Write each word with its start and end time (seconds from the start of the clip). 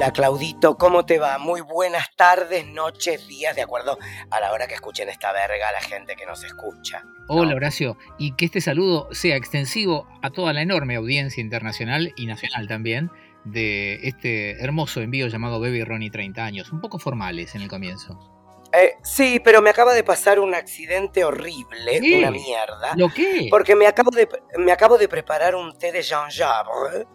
Hola 0.00 0.14
Claudito, 0.14 0.78
¿cómo 0.78 1.04
te 1.04 1.18
va? 1.18 1.36
Muy 1.36 1.60
buenas 1.60 2.16
tardes, 2.16 2.66
noches, 2.66 3.28
días, 3.28 3.54
de 3.54 3.60
acuerdo 3.60 3.98
a 4.30 4.40
la 4.40 4.50
hora 4.50 4.66
que 4.66 4.72
escuchen 4.72 5.10
esta 5.10 5.30
verga 5.30 5.70
la 5.72 5.82
gente 5.82 6.16
que 6.16 6.24
nos 6.24 6.42
escucha. 6.42 7.04
Hola 7.28 7.54
Horacio, 7.54 7.98
y 8.16 8.32
que 8.32 8.46
este 8.46 8.62
saludo 8.62 9.08
sea 9.12 9.36
extensivo 9.36 10.08
a 10.22 10.30
toda 10.30 10.54
la 10.54 10.62
enorme 10.62 10.96
audiencia 10.96 11.42
internacional 11.42 12.14
y 12.16 12.24
nacional 12.24 12.66
también 12.66 13.10
de 13.44 13.96
este 14.04 14.64
hermoso 14.64 15.02
envío 15.02 15.28
llamado 15.28 15.60
Baby 15.60 15.84
Ronnie 15.84 16.10
30 16.10 16.46
años, 16.46 16.72
un 16.72 16.80
poco 16.80 16.98
formales 16.98 17.54
en 17.54 17.60
el 17.60 17.68
comienzo. 17.68 18.39
Eh, 18.72 18.96
sí, 19.02 19.40
pero 19.42 19.60
me 19.60 19.70
acaba 19.70 19.94
de 19.94 20.04
pasar 20.04 20.38
un 20.38 20.54
accidente 20.54 21.24
horrible, 21.24 22.00
una 22.18 22.30
mierda. 22.30 22.94
¿Lo 22.96 23.08
qué? 23.12 23.48
Porque 23.50 23.74
me 23.74 23.86
acabo 23.86 24.10
de, 24.10 24.28
me 24.58 24.70
acabo 24.70 24.96
de 24.96 25.08
preparar 25.08 25.54
un 25.54 25.76
té 25.76 25.90
de 25.90 26.02
Jean 26.02 26.30
Jabre. 26.30 27.06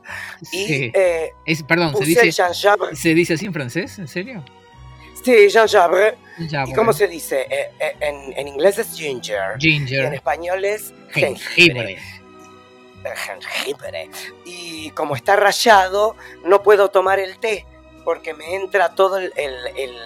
Y, 0.51 0.91
eh, 0.93 1.31
es, 1.45 1.63
perdón, 1.63 1.95
¿se 1.95 2.05
dice, 2.05 2.31
¿se 2.93 3.13
dice 3.13 3.33
así 3.33 3.45
en 3.45 3.53
francés? 3.53 3.97
¿En 3.99 4.07
serio? 4.07 4.43
Sí, 5.23 5.47
Jean 5.49 5.67
Jabre. 5.67 6.17
¿Y 6.37 6.73
cómo 6.73 6.91
se 6.91 7.07
dice? 7.07 7.47
Eh, 7.49 7.71
en, 8.01 8.37
en, 8.37 8.47
inglés 8.47 8.77
es 8.77 8.93
ginger. 8.93 9.57
Ginger. 9.57 10.03
Y 10.03 10.05
en 10.07 10.13
español 10.13 10.65
es 10.65 10.93
jengibre. 11.11 11.97
Jengibre. 13.15 14.09
Y 14.45 14.89
como 14.91 15.15
está 15.15 15.37
rayado, 15.37 16.17
no 16.43 16.61
puedo 16.63 16.89
tomar 16.89 17.19
el 17.19 17.39
té 17.39 17.65
porque 18.03 18.33
me 18.33 18.55
entra 18.55 18.89
todo 18.93 19.17
el 19.17 19.31
el 19.35 19.97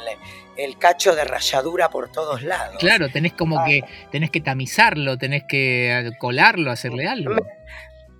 cacho 0.77 1.15
de 1.15 1.23
ralladura 1.23 1.89
por 1.89 2.11
todos 2.11 2.43
lados. 2.43 2.77
Claro, 2.79 3.09
tenés 3.09 3.33
como 3.33 3.63
que 3.65 3.83
tenés 4.11 4.29
que 4.29 4.41
tamizarlo, 4.41 5.17
tenés 5.17 5.43
que 5.47 5.91
eh, 5.91 6.11
colarlo, 6.17 6.71
hacerle 6.71 7.07
algo. 7.07 7.35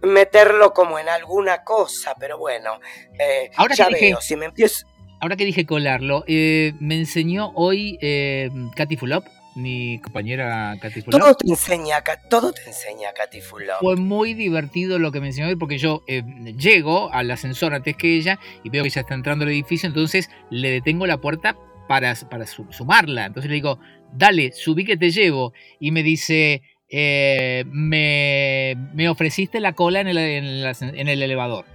Meterlo 0.02 0.72
como 0.74 0.98
en 0.98 1.10
alguna 1.10 1.64
cosa, 1.64 2.16
pero 2.18 2.38
bueno, 2.38 2.80
eh, 3.20 3.52
ahora 3.58 3.76
ya 3.76 3.90
veo, 3.90 4.22
si 4.22 4.38
me 4.38 4.46
empiezo... 4.46 4.88
Ahora 5.20 5.36
que 5.36 5.44
dije 5.44 5.66
colarlo, 5.66 6.24
eh, 6.28 6.72
me 6.80 6.96
enseñó 6.96 7.52
hoy 7.56 8.00
eh, 8.02 8.50
Katy 8.78 8.96
Fulop, 8.96 9.26
mi 9.56 10.00
compañera 10.00 10.78
Katy 10.82 11.02
Fulop. 11.02 11.20
Todo 11.20 11.36
te 11.36 11.50
enseña, 11.50 12.02
todo 12.30 12.54
te 12.54 12.64
enseña 12.66 13.12
Katy 13.12 13.42
Fulop. 13.42 13.82
Fue 13.82 13.98
muy 13.98 14.34
divertido 14.34 14.98
lo 14.98 15.12
que 15.12 15.20
me 15.20 15.28
enseñó 15.28 15.50
hoy 15.50 15.58
porque 15.58 15.78
yo 15.78 16.06
llego 16.06 17.12
al 17.12 17.30
ascensor 17.30 17.74
antes 17.74 17.98
que 17.98 18.16
ella 18.16 18.40
y 18.64 18.70
veo 18.70 18.84
que 18.84 18.88
ella 18.88 19.02
está 19.02 19.14
entrando 19.16 19.44
al 19.44 19.52
edificio, 19.52 19.88
entonces 19.88 20.30
le 20.50 20.72
detengo 20.72 21.06
la 21.06 21.18
puerta 21.18 21.58
para, 21.90 22.14
para 22.30 22.46
sumarla. 22.46 23.26
Entonces 23.26 23.50
le 23.50 23.56
digo, 23.56 23.80
dale, 24.14 24.52
subí 24.52 24.86
que 24.86 24.96
te 24.96 25.10
llevo. 25.10 25.54
Y 25.80 25.90
me 25.90 26.04
dice, 26.04 26.62
eh, 26.88 27.64
me, 27.66 29.10
ofreciste 29.10 29.60
la 29.60 29.74
cola 29.74 30.02
en 30.02 30.08
el, 30.08 30.20
en, 30.20 31.08
el, 31.08 31.24
elevador. 31.24 31.66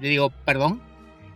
Le 0.00 0.08
digo, 0.10 0.30
perdón. 0.44 0.80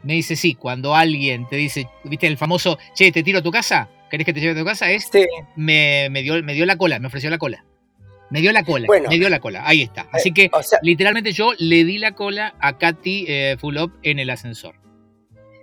Me 0.05 0.13
dice, 0.13 0.37
sí, 0.37 0.55
cuando 0.55 0.95
alguien 0.95 1.49
te 1.49 1.57
dice, 1.57 1.89
viste 2.05 2.29
el 2.29 2.37
famoso, 2.37 2.79
che, 2.95 3.11
te 3.11 3.25
tiro 3.25 3.41
a 3.41 3.43
tu 3.43 3.51
casa, 3.51 3.89
¿querés 4.09 4.25
que 4.25 4.33
te 4.33 4.41
lleve 4.41 4.53
a 4.53 4.63
tu 4.63 4.67
casa? 4.67 4.91
Este 4.91 5.29
me, 5.57 6.09
me, 6.11 6.23
dio, 6.23 6.41
me 6.45 6.55
dio 6.55 6.65
la 6.65 6.77
cola, 6.77 7.01
me 7.01 7.09
ofreció 7.09 7.29
la 7.29 7.39
cola. 7.39 7.65
Me 8.31 8.41
dio 8.41 8.53
la 8.53 8.63
cola, 8.63 8.87
me 8.89 9.19
dio 9.19 9.29
la 9.29 9.41
cola, 9.41 9.63
ahí 9.67 9.83
está. 9.83 10.09
Así 10.13 10.29
eh, 10.31 10.33
que 10.33 10.51
literalmente 10.83 11.33
yo 11.33 11.53
le 11.59 11.85
di 11.85 11.99
la 11.99 12.13
cola 12.13 12.55
a 12.61 12.79
Katy 12.79 13.27
eh, 13.29 13.57
Fulop 13.59 13.93
en 14.03 14.21
el 14.21 14.31
ascensor 14.31 14.82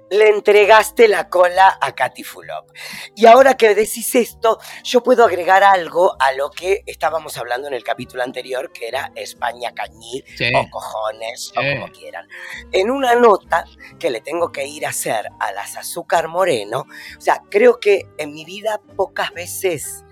le 0.09 0.29
entregaste 0.29 1.07
la 1.07 1.29
cola 1.29 1.77
a 1.79 1.93
Katy 1.93 2.23
Fulop. 2.23 2.71
Y 3.15 3.25
ahora 3.25 3.55
que 3.55 3.75
decís 3.75 4.15
esto, 4.15 4.59
yo 4.83 5.01
puedo 5.01 5.23
agregar 5.25 5.63
algo 5.63 6.15
a 6.19 6.31
lo 6.33 6.49
que 6.49 6.83
estábamos 6.85 7.37
hablando 7.37 7.67
en 7.67 7.73
el 7.73 7.83
capítulo 7.83 8.23
anterior, 8.23 8.71
que 8.71 8.87
era 8.87 9.11
España 9.15 9.73
Cañí, 9.73 10.23
o 10.55 10.69
cojones, 10.69 11.51
o 11.51 11.61
como 11.61 11.91
quieran. 11.91 12.27
En 12.71 12.89
una 12.91 13.15
nota 13.15 13.65
que 13.99 14.09
le 14.09 14.21
tengo 14.21 14.51
que 14.51 14.65
ir 14.65 14.85
a 14.85 14.89
hacer 14.89 15.29
a 15.39 15.51
las 15.51 15.77
Azúcar 15.77 16.27
Moreno, 16.27 16.85
o 17.17 17.21
sea, 17.21 17.43
creo 17.49 17.79
que 17.79 18.07
en 18.17 18.33
mi 18.33 18.45
vida 18.45 18.81
pocas 18.95 19.31
veces 19.31 20.03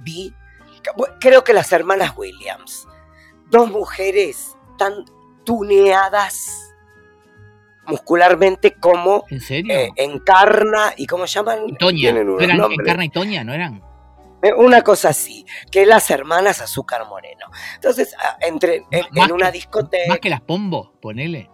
vi, 0.00 0.34
creo 1.20 1.44
que 1.44 1.52
las 1.52 1.72
hermanas 1.72 2.12
Williams, 2.16 2.86
dos 3.50 3.70
mujeres 3.70 4.56
tan 4.78 5.04
tuneadas 5.44 6.71
muscularmente 7.86 8.74
como 8.74 9.24
¿En 9.28 9.40
serio? 9.40 9.74
Eh, 9.74 9.90
Encarna 9.96 10.94
y 10.96 11.06
cómo 11.06 11.26
llaman 11.26 11.76
Toña 11.78 12.10
eran 12.10 12.60
Encarna 12.72 13.04
y 13.04 13.08
Toña 13.08 13.44
no 13.44 13.52
eran 13.52 13.82
eh, 14.42 14.52
una 14.52 14.82
cosa 14.82 15.10
así 15.10 15.44
que 15.70 15.86
las 15.86 16.10
hermanas 16.10 16.60
Azúcar 16.60 17.06
Moreno 17.08 17.46
entonces 17.74 18.14
ah, 18.22 18.36
entre 18.40 18.84
en, 18.90 19.32
una 19.32 19.50
discoteca 19.50 20.08
más 20.08 20.18
que 20.20 20.30
las 20.30 20.40
Pombo 20.40 20.92
ponele 21.00 21.50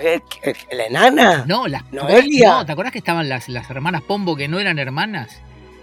eh, 0.00 0.20
¿La 0.72 0.86
enana? 0.86 1.44
No, 1.46 1.68
las 1.68 1.90
Noelia. 1.92 2.48
No, 2.48 2.66
¿te 2.66 2.72
acuerdas 2.72 2.92
que 2.92 2.98
estaban 2.98 3.28
las, 3.28 3.48
las 3.48 3.68
hermanas 3.68 4.02
Pombo 4.02 4.36
que 4.36 4.48
no 4.48 4.58
eran 4.58 4.78
hermanas? 4.78 5.40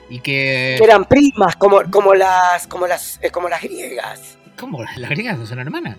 Y 0.09 0.21
que... 0.21 0.75
que 0.79 0.83
eran 0.83 1.05
primas, 1.05 1.55
como, 1.55 1.83
como 1.91 2.15
las 2.15 2.65
como 2.65 2.87
las 2.87 3.19
como 3.31 3.49
las 3.49 3.61
griegas. 3.61 4.39
¿Cómo? 4.57 4.83
¿Las 4.97 5.09
griegas 5.11 5.37
no 5.37 5.45
son 5.45 5.59
hermanas? 5.59 5.97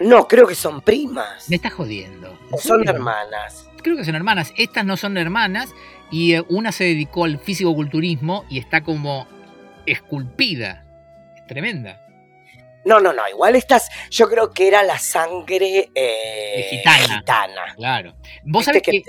No, 0.00 0.26
creo 0.26 0.46
que 0.46 0.54
son 0.54 0.80
primas. 0.80 1.48
Me 1.48 1.56
estás 1.56 1.74
jodiendo. 1.74 2.38
O 2.50 2.58
son 2.58 2.88
hermanas. 2.88 3.68
Creo 3.82 3.96
que 3.96 4.04
son 4.04 4.14
hermanas. 4.14 4.52
Estas 4.56 4.84
no 4.84 4.96
son 4.96 5.18
hermanas 5.18 5.74
y 6.10 6.34
eh, 6.34 6.44
una 6.48 6.72
se 6.72 6.84
dedicó 6.84 7.24
al 7.24 7.38
físico-culturismo 7.38 8.44
y 8.48 8.58
está 8.58 8.82
como 8.82 9.28
esculpida. 9.86 10.84
Es 11.36 11.46
tremenda. 11.46 12.00
No, 12.84 12.98
no, 12.98 13.12
no. 13.12 13.28
Igual 13.28 13.56
estas, 13.56 13.90
yo 14.10 14.28
creo 14.28 14.52
que 14.52 14.68
era 14.68 14.82
la 14.82 14.98
sangre 14.98 15.90
eh, 15.94 16.68
gitana. 16.70 17.74
Claro. 17.76 18.14
Vos 18.44 18.64
sabés 18.64 18.82
que, 18.82 19.02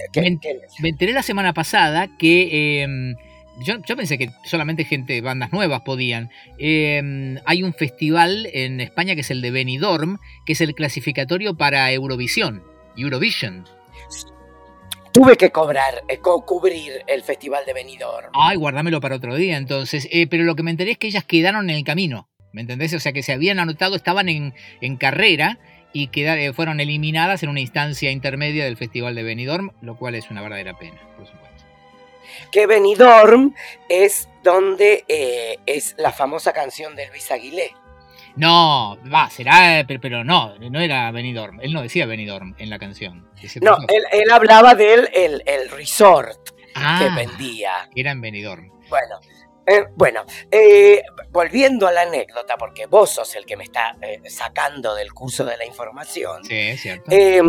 me, 0.82 0.90
enteré 0.90 1.14
la 1.14 1.24
semana 1.24 1.54
pasada 1.54 2.10
que 2.18 2.84
em, 2.84 3.16
yo, 3.64 3.96
pensé 3.96 4.18
que 4.18 4.32
solamente 4.44 4.86
gente, 4.86 5.22
bandas 5.22 5.52
nuevas 5.52 5.82
podían. 5.82 6.30
Em, 6.58 7.38
hay 7.46 7.64
un 7.64 7.74
festival 7.74 8.48
en 8.54 8.82
España 8.82 9.16
que 9.16 9.22
es 9.22 9.32
el 9.32 9.42
de 9.42 9.52
Benidorm, 9.52 10.20
que 10.46 10.54
es 10.54 10.62
el 10.62 10.76
clasificatorio 10.76 11.56
para 11.56 11.92
Eurovisión. 11.92 12.64
Eurovision. 12.98 13.66
Tuve 15.14 15.36
que 15.36 15.50
cobrar, 15.50 16.04
eh, 16.08 16.20
cubrir 16.20 17.04
el 17.08 17.24
festival 17.24 17.66
de 17.66 17.74
Benidorm. 17.74 18.32
Ay, 18.34 18.58
guárdamelo 18.58 19.02
para 19.02 19.16
otro 19.16 19.36
día 19.36 19.58
entonces. 19.58 20.08
Eh, 20.12 20.28
pero 20.28 20.44
lo 20.44 20.56
que 20.56 20.64
me 20.64 20.72
enteré 20.72 20.92
es 20.92 20.98
que 20.98 21.08
ellas 21.08 21.26
quedaron 21.26 21.70
en 21.70 21.76
el 21.76 21.84
camino. 21.84 22.30
¿Me 22.54 22.62
entendés? 22.62 22.94
O 22.94 23.00
sea, 23.00 23.14
que 23.14 23.24
se 23.24 23.34
habían 23.34 23.60
anotado, 23.60 23.96
estaban 23.96 24.28
en, 24.30 24.54
en 24.82 24.98
carrera 24.98 25.60
y 25.94 26.08
quedaron, 26.08 26.44
eh, 26.44 26.54
fueron 26.54 26.80
eliminadas 26.80 27.44
en 27.44 27.50
una 27.50 27.60
instancia 27.60 28.12
intermedia 28.12 28.66
del 28.66 28.78
festival 28.78 29.16
de 29.16 29.24
Benidorm, 29.24 29.72
lo 29.82 29.98
cual 29.98 30.16
es 30.16 30.30
una 30.30 30.42
verdadera 30.42 30.78
pena, 30.78 31.00
por 31.18 31.26
supuesto 31.26 31.41
que 32.52 32.68
Benidorm 32.68 33.54
es 33.90 34.30
donde 34.44 35.06
eh, 35.08 35.58
es 35.66 35.96
la 35.98 36.12
famosa 36.12 36.54
canción 36.54 36.96
de 36.96 37.08
Luis 37.08 37.32
Aguilé. 37.32 37.74
No, 38.36 38.98
va, 39.14 39.30
será, 39.30 39.86
pero, 39.86 40.24
no, 40.24 40.56
no 40.58 40.80
era 40.80 41.12
Benidorm. 41.12 41.60
Él 41.62 41.74
no 41.74 41.82
decía 41.82 42.06
Benidorm 42.06 42.56
en 42.58 42.70
la 42.70 42.80
canción. 42.80 43.30
No, 43.62 43.78
él, 43.88 44.32
hablaba 44.32 44.74
del 44.74 45.10
el, 45.14 45.44
el 45.46 45.70
resort 45.70 46.40
que 46.50 46.72
ah, 46.76 47.14
vendía. 47.16 47.90
Era 47.94 48.12
en 48.12 48.22
Benidorm. 48.22 48.72
Bueno, 48.90 49.20
eh, 49.66 49.86
bueno, 49.96 50.24
eh, 50.50 51.04
volviendo 51.30 51.88
a 51.88 51.92
la 51.92 52.02
anécdota, 52.02 52.58
porque 52.58 52.88
vos 52.88 53.10
sos 53.10 53.36
el 53.36 53.46
que 53.46 53.58
me 53.58 53.64
está 53.64 53.96
sacando 54.30 54.96
del 54.96 55.14
curso 55.14 55.46
de 55.46 55.58
la 55.58 55.66
información. 55.66 56.44
Sí, 56.46 56.58
es 56.58 56.82
cierto. 56.82 57.12
Em, 57.12 57.48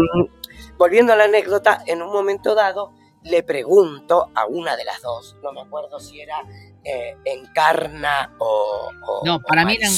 volviendo 0.77 1.13
a 1.13 1.17
la 1.17 1.25
anécdota, 1.25 1.83
en 1.87 2.03
un 2.03 2.13
momento 2.13 2.55
dado, 2.55 2.93
le 3.25 3.43
pregunto 3.43 4.31
a 4.35 4.47
una 4.47 4.77
de 4.77 4.85
las 4.85 5.01
dos, 5.03 5.37
no 5.43 5.53
me 5.53 5.61
acuerdo 5.61 6.01
si 6.01 6.21
era 6.21 6.43
eh, 6.85 7.17
Encarna 7.25 8.35
o, 8.39 8.91
No, 9.25 9.41
para 9.41 9.65
mí 9.65 9.77
eran, 9.81 9.93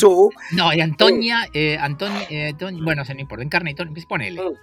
No, 0.52 0.72
era 0.72 0.84
Antonia, 0.84 1.48
eh, 1.52 1.78
Antonia, 1.78 2.26
eh, 2.28 2.52
bueno, 2.82 3.02
no 3.02 3.20
importa, 3.20 3.42
Encarna 3.42 3.70
y 3.70 3.74
Tonia, 3.74 3.92
pues 3.94 4.06
ponele. 4.06 4.42
Mm. 4.42 4.54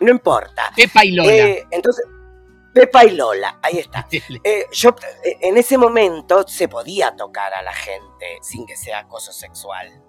No 0.00 0.10
importa. 0.10 0.70
Pepa 0.74 1.04
y 1.04 1.12
Lola. 1.12 1.32
Eh, 1.32 1.66
entonces, 1.70 2.06
Pepa 2.72 3.04
y 3.04 3.10
Lola, 3.10 3.58
ahí 3.62 3.78
está. 3.78 4.06
yo, 4.72 4.94
en 5.24 5.58
ese 5.58 5.76
momento 5.76 6.46
se 6.46 6.68
podía 6.68 7.14
tocar 7.16 7.52
a 7.52 7.62
la 7.62 7.74
gente 7.74 8.38
sin 8.40 8.66
que 8.66 8.76
sea 8.76 9.00
acoso 9.00 9.32
sexual. 9.32 10.02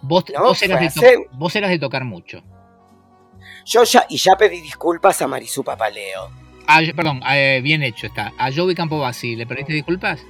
Vos, 0.00 0.24
vos, 0.40 0.62
eras, 0.62 0.94
de 0.94 1.28
vos 1.32 1.54
eras 1.54 1.70
de 1.70 1.78
tocar 1.78 2.04
mucho. 2.04 2.42
Yo 3.64 3.84
ya, 3.84 4.06
y 4.08 4.16
ya 4.16 4.34
pedí 4.36 4.60
disculpas 4.60 5.20
a 5.22 5.28
Marisú 5.28 5.62
Papaleo 5.62 6.47
perdón, 6.94 7.20
eh, 7.30 7.60
bien 7.62 7.82
hecho 7.82 8.06
está. 8.06 8.32
A 8.38 8.52
Joey 8.52 8.74
Campobasi, 8.74 9.36
¿le 9.36 9.46
pediste 9.46 9.72
disculpas? 9.72 10.20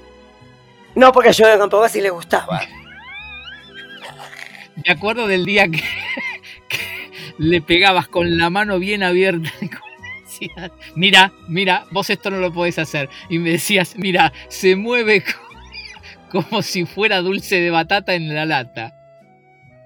No, 0.95 1.13
porque 1.13 1.31
a 1.31 1.33
Joey 1.33 1.59
Campobasi 1.59 2.01
le 2.01 2.11
gustaba. 2.11 2.61
Me 4.87 4.93
acuerdo 4.93 5.27
del 5.27 5.45
día 5.45 5.69
que, 5.71 5.83
le 7.39 7.61
pegabas 7.61 8.09
con 8.09 8.39
la 8.39 8.51
mano 8.51 8.79
bien 8.79 9.03
abierta 9.03 9.51
mira, 10.95 11.33
mira, 11.49 11.85
vos 11.91 12.11
esto 12.11 12.31
no 12.31 12.39
lo 12.39 12.53
podés 12.53 12.79
hacer. 12.79 13.09
Y 13.29 13.39
me 13.39 13.51
decías, 13.51 13.97
mira, 13.97 14.33
se 14.49 14.77
mueve 14.77 15.25
como 16.31 16.63
si 16.63 16.85
fuera 16.85 17.21
dulce 17.21 17.61
de 17.61 17.71
batata 17.71 18.15
en 18.15 18.35
la 18.35 18.47
lata. 18.47 18.95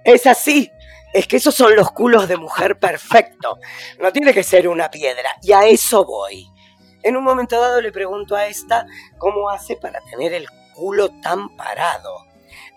Es 0.04 0.26
así, 0.26 0.70
es 1.12 1.26
que 1.26 1.36
esos 1.36 1.54
son 1.54 1.76
los 1.76 1.90
culos 1.92 2.28
de 2.28 2.36
mujer 2.36 2.78
perfecto. 2.78 3.58
No 4.00 4.12
tiene 4.12 4.32
que 4.32 4.42
ser 4.42 4.68
una 4.68 4.90
piedra. 4.90 5.36
Y 5.42 5.52
a 5.52 5.66
eso 5.66 6.04
voy. 6.04 6.48
En 7.02 7.16
un 7.16 7.24
momento 7.24 7.60
dado 7.60 7.80
le 7.80 7.92
pregunto 7.92 8.36
a 8.36 8.46
esta 8.46 8.86
cómo 9.18 9.50
hace 9.50 9.76
para 9.76 10.00
tener 10.10 10.32
el 10.32 10.46
culo 10.74 11.08
tan 11.20 11.54
parado. 11.56 12.26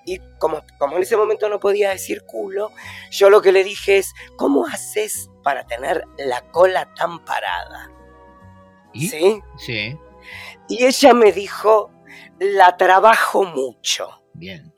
Y 0.06 0.20
como, 0.38 0.62
como 0.78 0.98
en 0.98 1.04
ese 1.04 1.18
momento 1.18 1.50
no 1.50 1.60
podía 1.60 1.90
decir 1.90 2.24
culo, 2.26 2.72
yo 3.10 3.30
lo 3.30 3.42
que 3.42 3.52
le 3.52 3.64
dije 3.64 3.98
es, 3.98 4.14
¿cómo 4.38 4.68
haces 4.68 5.30
para 5.44 5.66
tener 5.66 6.04
la 6.18 6.42
cola 6.52 6.94
tan 6.96 7.24
parada? 7.26 7.90
¿Y? 8.94 9.08
¿Sí? 9.08 9.42
Sí, 9.58 9.98
Y 10.70 10.86
ella 10.86 11.14
me 11.14 11.32
dijo, 11.32 11.92
la 12.40 12.78
trabajo 12.78 13.44
mucho. 13.44 14.22
bien. 14.34 14.75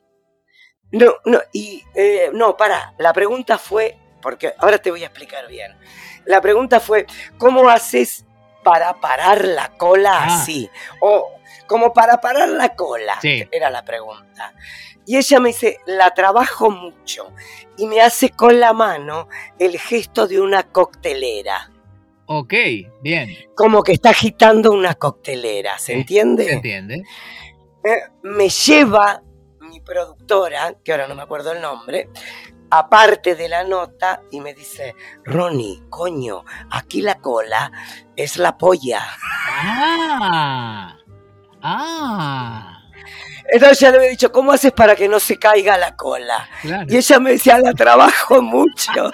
No, 0.92 1.14
no, 1.26 1.40
y 1.52 1.84
eh, 1.96 2.30
no, 2.34 2.56
para, 2.56 2.94
la 2.98 3.12
pregunta 3.14 3.58
fue, 3.58 3.98
porque 4.22 4.54
ahora 4.58 4.78
te 4.78 4.90
voy 4.92 5.04
a 5.04 5.08
explicar 5.08 5.48
bien. 5.48 5.76
La 6.26 6.40
pregunta 6.42 6.80
fue, 6.80 7.06
¿cómo 7.38 7.70
haces 7.70 8.26
para 8.64 8.94
parar 8.96 9.46
la 9.46 9.70
cola 9.78 10.12
Ah. 10.14 10.26
así? 10.42 10.70
O 11.02 11.30
como 11.68 11.92
para 11.94 12.20
parar 12.22 12.50
la 12.50 12.76
cola, 12.76 13.18
Sí. 13.22 13.46
era 13.52 13.70
la 13.70 13.84
pregunta. 13.84 14.54
Y 15.06 15.18
ella 15.18 15.40
me 15.40 15.50
dice, 15.50 15.80
la 15.86 16.14
trabajo 16.14 16.70
mucho. 16.70 17.32
Y 17.78 17.86
me 17.88 18.02
hace 18.02 18.30
con 18.30 18.60
la 18.60 18.74
mano 18.74 19.30
el 19.60 19.80
gesto 19.80 20.28
de 20.28 20.40
una 20.42 20.64
coctelera. 20.64 21.72
Ok, 22.26 22.54
bien. 23.02 23.30
Como 23.56 23.84
que 23.84 23.94
está 23.94 24.10
agitando 24.10 24.72
una 24.74 24.96
coctelera, 24.96 25.78
¿se 25.80 25.94
Sí, 25.94 26.00
entiende? 26.00 26.44
¿Se 26.46 26.54
entiende? 26.54 27.04
Eh, 27.86 28.02
me 28.24 28.50
lleva 28.50 29.22
mi 29.78 29.82
productora, 29.82 30.74
que 30.84 30.92
ahora 30.92 31.08
no 31.08 31.14
me 31.14 31.22
acuerdo 31.22 31.52
el 31.52 31.62
nombre, 31.62 32.10
aparte 32.72 33.36
de 33.36 33.48
la 33.48 33.64
nota 33.64 34.22
y 34.32 34.42
me 34.42 34.54
dice, 34.56 34.96
Ronnie, 35.24 35.84
coño, 35.90 36.44
aquí 36.72 37.02
la 37.02 37.20
cola 37.20 37.72
es 38.16 38.38
la 38.38 38.58
polla. 38.58 39.04
Ah, 39.60 40.98
ah, 41.62 42.82
Entonces 43.54 43.80
ya 43.80 43.92
le 43.92 43.98
había 43.98 44.10
dicho, 44.10 44.32
¿cómo 44.32 44.52
haces 44.52 44.72
para 44.72 44.96
que 44.96 45.08
no 45.08 45.20
se 45.20 45.38
caiga 45.38 45.78
la 45.78 45.96
cola? 45.96 46.50
claro. 46.64 46.88
Y 46.90 46.98
ella 46.98 47.20
me 47.20 47.32
decía, 47.32 47.60
la 47.60 47.74
trabajo 47.74 48.42
mucho. 48.42 49.12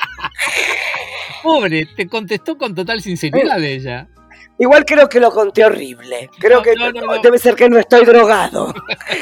Pobre, 1.43 1.85
te 1.97 2.07
contestó 2.07 2.57
con 2.57 2.73
total 2.73 3.01
sinceridad 3.01 3.61
ella. 3.61 4.07
Igual 4.59 4.85
creo 4.85 5.09
que 5.09 5.19
lo 5.19 5.31
conté 5.31 5.65
horrible. 5.65 6.29
Creo 6.39 6.57
No, 6.59 6.63
que 6.63 6.75
no, 6.75 6.91
no, 6.91 7.01
no. 7.15 7.21
debe 7.21 7.37
ser 7.39 7.55
que 7.55 7.69
no 7.69 7.79
estoy 7.79 8.05
drogado. 8.05 8.73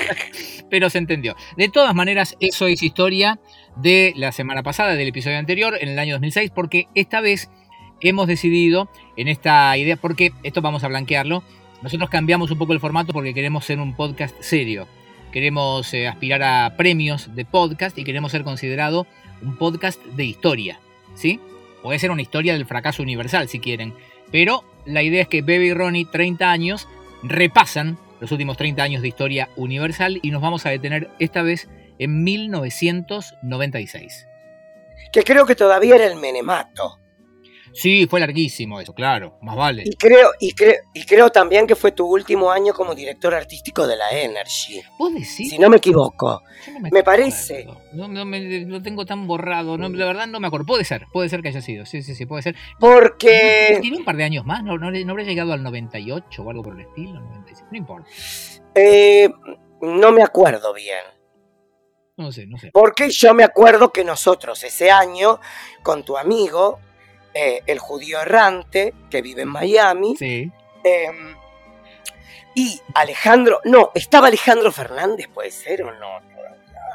pero 0.69 0.89
se 0.89 0.97
entendió. 0.97 1.35
De 1.57 1.69
todas 1.69 1.93
maneras, 1.95 2.35
eso 2.39 2.67
es 2.67 2.81
historia 2.83 3.39
de 3.75 4.13
la 4.15 4.31
semana 4.31 4.63
pasada, 4.63 4.95
del 4.95 5.07
episodio 5.09 5.37
anterior, 5.37 5.77
en 5.79 5.89
el 5.89 5.99
año 5.99 6.15
2006, 6.15 6.51
porque 6.53 6.87
esta 6.95 7.21
vez 7.21 7.49
hemos 8.01 8.27
decidido 8.27 8.89
en 9.17 9.27
esta 9.27 9.77
idea, 9.77 9.95
porque 9.97 10.31
esto 10.43 10.61
vamos 10.61 10.83
a 10.83 10.87
blanquearlo, 10.87 11.43
nosotros 11.81 12.09
cambiamos 12.09 12.51
un 12.51 12.57
poco 12.57 12.73
el 12.73 12.79
formato 12.79 13.11
porque 13.13 13.33
queremos 13.33 13.65
ser 13.65 13.79
un 13.79 13.95
podcast 13.95 14.35
serio. 14.41 14.87
Queremos 15.31 15.93
eh, 15.93 16.07
aspirar 16.07 16.43
a 16.43 16.75
premios 16.77 17.33
de 17.35 17.45
podcast 17.45 17.97
y 17.97 18.03
queremos 18.03 18.31
ser 18.31 18.43
considerado 18.43 19.07
un 19.41 19.57
podcast 19.57 20.03
de 20.05 20.25
historia, 20.25 20.79
¿sí? 21.15 21.39
Puede 21.81 21.99
ser 21.99 22.11
una 22.11 22.21
historia 22.21 22.53
del 22.53 22.65
fracaso 22.65 23.03
universal 23.03 23.47
si 23.47 23.59
quieren, 23.59 23.93
pero 24.31 24.63
la 24.85 25.03
idea 25.03 25.23
es 25.23 25.27
que 25.27 25.41
Bebe 25.41 25.65
y 25.65 25.73
Ronnie, 25.73 26.05
30 26.05 26.49
años, 26.49 26.87
repasan 27.23 27.97
los 28.19 28.31
últimos 28.31 28.57
30 28.57 28.83
años 28.83 29.01
de 29.01 29.07
historia 29.07 29.49
universal 29.55 30.19
y 30.21 30.31
nos 30.31 30.41
vamos 30.41 30.65
a 30.65 30.69
detener 30.69 31.09
esta 31.19 31.41
vez 31.41 31.69
en 31.97 32.23
1996. 32.23 34.27
Que 35.11 35.23
creo 35.23 35.45
que 35.45 35.55
todavía 35.55 35.95
era 35.95 36.07
el 36.07 36.17
menemato. 36.17 37.00
Sí, 37.73 38.07
fue 38.07 38.19
larguísimo 38.19 38.79
eso, 38.79 38.93
claro, 38.93 39.37
más 39.41 39.55
vale. 39.55 39.83
Y 39.85 39.95
creo, 39.95 40.31
y, 40.39 40.53
creo, 40.53 40.75
y 40.93 41.05
creo 41.05 41.29
también 41.29 41.67
que 41.67 41.75
fue 41.75 41.91
tu 41.91 42.05
último 42.05 42.51
año 42.51 42.73
como 42.73 42.93
director 42.93 43.33
artístico 43.33 43.87
de 43.87 43.95
la 43.95 44.11
Energy. 44.11 44.81
¿Vos 44.97 45.13
decís? 45.13 45.49
Si 45.49 45.57
no 45.57 45.69
me 45.69 45.77
equivoco. 45.77 46.41
No 46.81 46.89
me 46.91 47.03
parece. 47.03 47.67
No, 47.93 48.07
no 48.07 48.25
me, 48.25 48.61
lo 48.65 48.81
tengo 48.81 49.05
tan 49.05 49.27
borrado, 49.27 49.77
no, 49.77 49.89
la 49.89 50.05
verdad 50.05 50.27
no 50.27 50.39
me 50.39 50.47
acuerdo. 50.47 50.65
Puede 50.65 50.83
ser, 50.83 51.05
puede 51.11 51.29
ser 51.29 51.41
que 51.41 51.49
haya 51.49 51.61
sido, 51.61 51.85
sí, 51.85 52.01
sí, 52.03 52.15
sí, 52.15 52.25
puede 52.25 52.43
ser. 52.43 52.55
Porque 52.79 53.79
Tiene 53.81 53.97
un 53.97 54.05
par 54.05 54.17
de 54.17 54.23
años 54.23 54.45
más, 54.45 54.63
no, 54.63 54.77
no, 54.77 54.91
no 54.91 55.15
llegado 55.17 55.53
al 55.53 55.63
98 55.63 56.43
o 56.43 56.49
algo 56.49 56.63
por 56.63 56.75
el 56.75 56.81
estilo, 56.81 57.19
96, 57.19 57.67
no 57.71 57.77
importa. 57.77 58.09
eh, 58.75 59.29
no 59.81 60.11
me 60.11 60.23
acuerdo 60.23 60.73
bien. 60.73 60.99
No 62.17 62.31
sé, 62.31 62.45
no 62.45 62.57
sé. 62.57 62.69
Porque 62.71 63.09
yo 63.09 63.33
me 63.33 63.43
acuerdo 63.43 63.91
que 63.91 64.03
nosotros 64.03 64.63
ese 64.63 64.91
año, 64.91 65.39
con 65.81 66.03
tu 66.03 66.17
amigo, 66.17 66.79
eh, 67.33 67.61
el 67.67 67.79
judío 67.79 68.19
errante, 68.21 68.93
que 69.09 69.21
vive 69.21 69.43
en 69.43 69.49
Miami, 69.49 70.15
Sí, 70.17 70.51
eh, 70.83 71.07
y 72.55 72.79
Alejandro, 72.93 73.59
no, 73.63 73.91
estaba 73.95 74.27
Alejandro 74.27 74.71
Fernández, 74.71 75.27
puede 75.33 75.51
ser 75.51 75.83
o 75.83 75.91
no. 75.97 76.17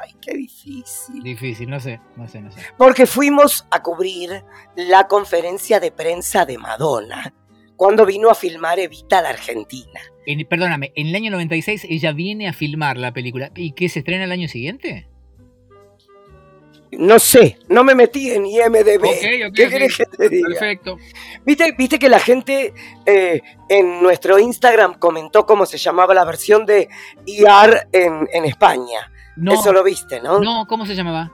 Ay, 0.03 0.13
qué 0.21 0.35
difícil. 0.35 1.23
difícil, 1.23 1.69
no 1.69 1.79
sé, 1.79 1.99
no 2.15 2.27
sé, 2.27 2.41
no 2.41 2.51
sé. 2.51 2.59
Porque 2.77 3.07
fuimos 3.07 3.65
a 3.71 3.81
cubrir 3.81 4.43
la 4.75 5.07
conferencia 5.07 5.79
de 5.79 5.91
prensa 5.91 6.45
de 6.45 6.57
Madonna, 6.59 7.33
cuando 7.75 8.05
vino 8.05 8.29
a 8.29 8.35
filmar 8.35 8.79
Evita 8.79 9.21
la 9.23 9.29
Argentina. 9.29 9.99
En- 10.27 10.47
perdóname, 10.47 10.91
en 10.95 11.07
el 11.07 11.15
año 11.15 11.31
96 11.31 11.85
ella 11.89 12.11
viene 12.11 12.47
a 12.47 12.53
filmar 12.53 12.97
la 12.97 13.11
película. 13.11 13.51
¿Y 13.55 13.71
qué 13.71 13.89
se 13.89 13.99
estrena 13.99 14.25
el 14.25 14.31
año 14.31 14.47
siguiente? 14.47 15.07
No 16.91 17.19
sé, 17.19 17.59
no 17.69 17.83
me 17.83 17.95
metí 17.95 18.31
en 18.31 18.45
IMDB. 18.45 19.03
Ok, 19.03 19.49
ok, 19.49 19.53
¿Qué 19.55 19.69
querés 19.69 19.97
que 19.97 20.05
te 20.05 20.29
diga? 20.29 20.47
Perfecto. 20.49 20.97
¿Viste, 21.45 21.73
viste 21.77 21.99
que 21.99 22.07
la 22.09 22.19
gente 22.19 22.73
eh, 23.05 23.41
en 23.69 24.01
nuestro 24.01 24.39
Instagram 24.39 24.97
comentó 24.97 25.45
cómo 25.45 25.65
se 25.65 25.77
llamaba 25.77 26.13
la 26.13 26.23
versión 26.25 26.65
de 26.65 26.87
IR 27.25 27.87
en, 27.91 28.27
en 28.31 28.45
España. 28.45 29.11
No, 29.35 29.53
Eso 29.53 29.73
lo 29.73 29.83
viste, 29.83 30.21
¿no? 30.21 30.39
no, 30.39 30.65
¿cómo 30.67 30.85
se 30.85 30.95
llamaba? 30.95 31.31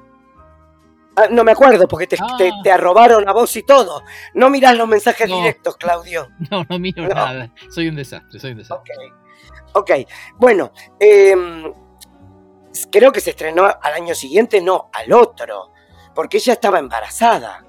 Ah, 1.16 1.28
no 1.30 1.44
me 1.44 1.52
acuerdo 1.52 1.88
porque 1.88 2.08
te, 2.08 2.18
Ah. 2.20 2.36
te- 2.38 2.52
te 2.64 2.72
arrobaron 2.72 3.30
a 3.30 3.34
vos 3.34 3.56
y 3.56 3.62
todo. 3.64 4.04
No 4.34 4.50
mirás 4.50 4.76
los 4.76 4.88
mensajes 4.88 5.30
No. 5.30 5.38
directos, 5.38 5.78
Claudio. 5.78 6.30
No, 6.50 6.66
no 6.68 6.80
miro 6.80 7.04
No. 7.04 7.10
nada. 7.14 7.52
Soy 7.70 7.88
un 7.88 7.96
desastre, 7.96 8.40
soy 8.40 8.52
un 8.54 8.58
desastre. 8.58 8.94
Ok. 9.74 9.92
Bueno, 10.38 10.72
em, 11.00 11.72
creo 12.92 13.12
que 13.12 13.22
se 13.22 13.32
estrenó 13.32 13.66
al 13.66 13.94
año 13.94 14.16
siguiente, 14.16 14.62
no, 14.62 14.90
al 14.94 15.12
otro. 15.14 15.72
Porque 16.16 16.38
ella 16.38 16.54
estaba 16.54 16.80
embarazada. 16.80 17.66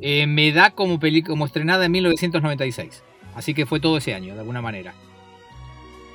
Eh, 0.00 0.26
me 0.26 0.52
da 0.52 0.70
como, 0.72 0.98
peli 0.98 1.22
como 1.22 1.46
estrenada 1.46 1.84
en 1.86 1.92
1996. 1.92 3.02
Así 3.34 3.54
que 3.54 3.66
fue 3.66 3.80
todo 3.80 3.98
ese 3.98 4.14
año, 4.14 4.34
de 4.34 4.40
alguna 4.40 4.60
manera. 4.62 4.94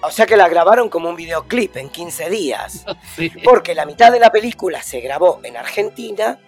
O 0.03 0.09
sea 0.09 0.25
que 0.25 0.35
la 0.35 0.49
grabaron 0.49 0.89
como 0.89 1.09
un 1.09 1.15
videoclip 1.15 1.77
en 1.77 1.89
15 1.89 2.29
días. 2.29 2.85
Porque 3.43 3.75
la 3.75 3.85
mitad 3.85 4.11
de 4.11 4.19
la 4.19 4.31
película 4.31 4.81
se 4.81 4.99
grabó 4.99 5.39
en 5.43 5.57
Argentina 5.57 6.39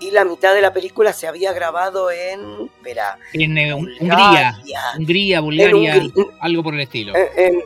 y 0.00 0.10
la 0.10 0.24
mitad 0.24 0.54
de 0.54 0.60
la 0.62 0.72
película 0.72 1.12
se 1.12 1.26
había 1.28 1.52
grabado 1.52 2.10
en. 2.10 2.70
Espera. 2.76 3.18
En 3.34 3.56
eh, 3.58 3.74
Un- 3.74 3.90
Hungría, 4.00 4.54
Bulgaria. 4.58 4.80
Hungría, 4.98 5.38
En 5.38 5.44
Bulgaria, 5.44 5.74
Hungría. 5.76 6.24
algo 6.40 6.62
por 6.62 6.74
el 6.74 6.80
estilo. 6.80 7.12
En- 7.14 7.28
en- 7.54 7.62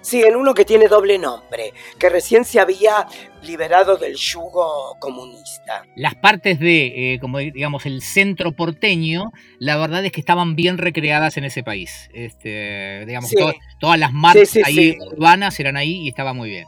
sí, 0.00 0.22
en 0.22 0.36
uno 0.36 0.54
que 0.54 0.64
tiene 0.64 0.88
doble 0.88 1.18
nombre, 1.18 1.72
que 1.98 2.08
recién 2.08 2.44
se 2.44 2.60
había 2.60 3.06
liberado 3.42 3.96
del 3.96 4.14
yugo 4.16 4.96
comunista. 4.98 5.84
Las 5.96 6.14
partes 6.14 6.58
de, 6.58 7.14
eh, 7.14 7.18
como 7.20 7.38
digamos, 7.38 7.86
el 7.86 8.02
centro 8.02 8.52
porteño, 8.52 9.32
la 9.58 9.76
verdad 9.76 10.04
es 10.04 10.12
que 10.12 10.20
estaban 10.20 10.56
bien 10.56 10.78
recreadas 10.78 11.36
en 11.36 11.44
ese 11.44 11.62
país. 11.62 12.08
Este, 12.12 13.04
digamos, 13.06 13.30
Sí. 13.30 13.36
todas 13.80 13.98
las 13.98 14.12
marcas 14.12 14.48
Sí, 14.48 14.62
sí, 14.64 14.80
ahí 14.80 14.98
urbanas 15.12 15.58
eran 15.60 15.76
ahí 15.76 16.02
y 16.02 16.08
estaba 16.08 16.32
muy 16.32 16.50
bien. 16.50 16.66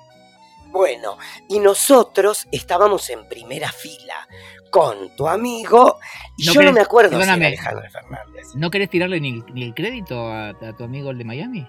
Bueno, 0.67 1.19
y 1.49 1.59
nosotros 1.59 2.47
estábamos 2.53 3.11
en 3.11 3.29
primera 3.29 3.73
fila 3.73 4.29
con 4.71 5.17
tu 5.17 5.27
amigo, 5.27 5.99
y 6.37 6.47
No 6.47 6.53
yo 6.53 6.63
no 6.63 6.73
me 6.73 6.81
acuerdo 6.81 7.17
si 7.17 7.23
era. 7.25 7.33
Alejandro 7.35 7.91
Fernández. 7.91 8.47
¿No 8.55 8.71
querés 8.71 8.89
tirarle 8.89 9.21
ni, 9.21 9.43
ni 9.53 9.65
el 9.65 9.75
crédito 9.75 10.29
a, 10.29 10.51
a 10.51 10.77
tu 10.77 10.85
amigo 10.85 11.11
el 11.11 11.19
de 11.19 11.25
Miami? 11.25 11.67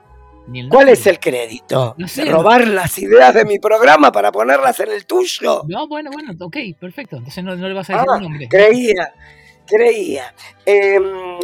Ni 0.47 0.61
el 0.61 0.69
¿Cuál 0.69 0.89
es 0.89 1.05
el 1.07 1.19
crédito? 1.19 1.95
No 1.97 2.07
sé. 2.07 2.25
¿Robar 2.25 2.67
las 2.67 2.97
ideas 2.97 3.33
de 3.33 3.45
mi 3.45 3.59
programa 3.59 4.11
para 4.11 4.31
ponerlas 4.31 4.79
en 4.79 4.91
el 4.91 5.05
tuyo? 5.05 5.63
No, 5.67 5.87
bueno, 5.87 6.09
bueno, 6.11 6.33
ok, 6.39 6.57
perfecto. 6.79 7.17
Entonces 7.17 7.43
no, 7.43 7.55
no 7.55 7.67
le 7.67 7.73
vas 7.73 7.89
a 7.89 7.93
decir 7.93 8.07
Ah, 8.09 8.15
el 8.17 8.23
nombre. 8.23 8.47
Creía, 8.49 9.13
creía. 9.65 10.33
Em, 10.65 11.39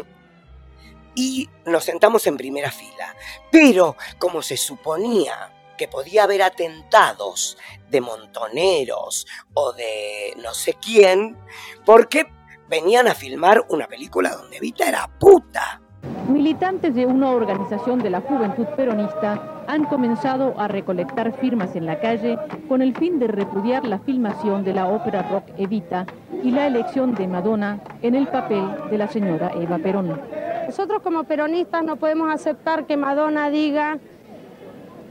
y 1.15 1.49
nos 1.65 1.83
sentamos 1.83 2.25
en 2.27 2.37
primera 2.37 2.71
fila. 2.71 3.15
Pero 3.51 3.95
como 4.19 4.41
se 4.41 4.57
suponía 4.57 5.51
que 5.77 5.87
podía 5.87 6.23
haber 6.23 6.41
atentados 6.41 7.57
de 7.89 8.01
montoneros 8.01 9.27
o 9.53 9.73
de 9.73 10.33
no 10.43 10.53
sé 10.53 10.73
quién, 10.73 11.37
porque 11.85 12.25
venían 12.67 13.07
a 13.07 13.15
filmar 13.15 13.65
una 13.69 13.87
película 13.87 14.31
donde 14.31 14.59
Vita 14.59 14.87
era 14.89 15.07
puta. 15.19 15.81
Militantes 16.29 16.93
de 16.93 17.05
una 17.05 17.31
organización 17.31 17.99
de 17.99 18.09
la 18.09 18.21
juventud 18.21 18.65
peronista 18.75 19.63
han 19.67 19.85
comenzado 19.85 20.53
a 20.59 20.67
recolectar 20.67 21.31
firmas 21.33 21.75
en 21.75 21.85
la 21.85 21.99
calle 21.99 22.37
con 22.67 22.81
el 22.81 22.95
fin 22.95 23.17
de 23.19 23.27
repudiar 23.27 23.85
la 23.85 23.99
filmación 23.99 24.63
de 24.63 24.73
la 24.73 24.87
ópera 24.87 25.23
rock 25.23 25.43
Evita 25.57 26.05
y 26.43 26.51
la 26.51 26.67
elección 26.67 27.15
de 27.15 27.27
Madonna 27.27 27.79
en 28.01 28.15
el 28.15 28.27
papel 28.27 28.63
de 28.89 28.97
la 28.97 29.07
señora 29.07 29.51
Eva 29.55 29.77
Perón. 29.77 30.19
Nosotros 30.67 31.01
como 31.01 31.23
peronistas 31.23 31.83
no 31.83 31.95
podemos 31.95 32.29
aceptar 32.29 32.85
que 32.85 32.97
Madonna 32.97 33.49
diga 33.49 33.97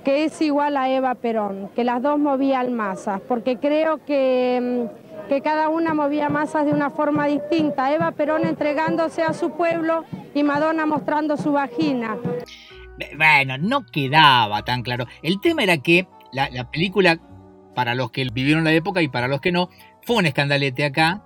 que 0.05 0.25
es 0.25 0.40
igual 0.40 0.76
a 0.76 0.88
Eva 0.88 1.14
Perón, 1.16 1.69
que 1.75 1.83
las 1.83 2.00
dos 2.00 2.19
movían 2.19 2.75
masas, 2.75 3.21
porque 3.26 3.57
creo 3.57 3.99
que, 4.05 4.88
mm, 4.93 5.05
que 5.28 5.40
cada 5.42 5.68
una 5.68 5.95
movía 5.95 6.28
masas 6.28 6.66
de 6.66 6.73
una 6.73 6.90
forma 6.90 7.26
distinta. 7.26 7.92
Eva 7.95 8.12
Perón 8.12 8.45
entregándose 8.47 9.23
a 9.23 9.33
su 9.33 9.50
pueblo 9.52 10.04
y 10.35 10.42
Madonna 10.42 10.87
mostrando 10.87 11.37
su 11.37 11.52
vagina. 11.52 12.16
Bueno, 13.16 13.59
no 13.59 13.85
quedaba 13.87 14.62
tan 14.62 14.83
claro. 14.83 15.06
El 15.23 15.40
tema 15.40 15.62
era 15.62 15.78
que 15.78 16.09
la, 16.33 16.49
la 16.50 16.71
película, 16.71 17.18
para 17.75 17.95
los 17.95 18.11
que 18.11 18.26
vivieron 18.33 18.64
la 18.64 18.73
época 18.73 19.02
y 19.02 19.09
para 19.09 19.28
los 19.28 19.40
que 19.40 19.52
no, 19.52 19.68
fue 20.02 20.16
un 20.16 20.26
escandalete 20.26 20.85
acá 20.85 21.23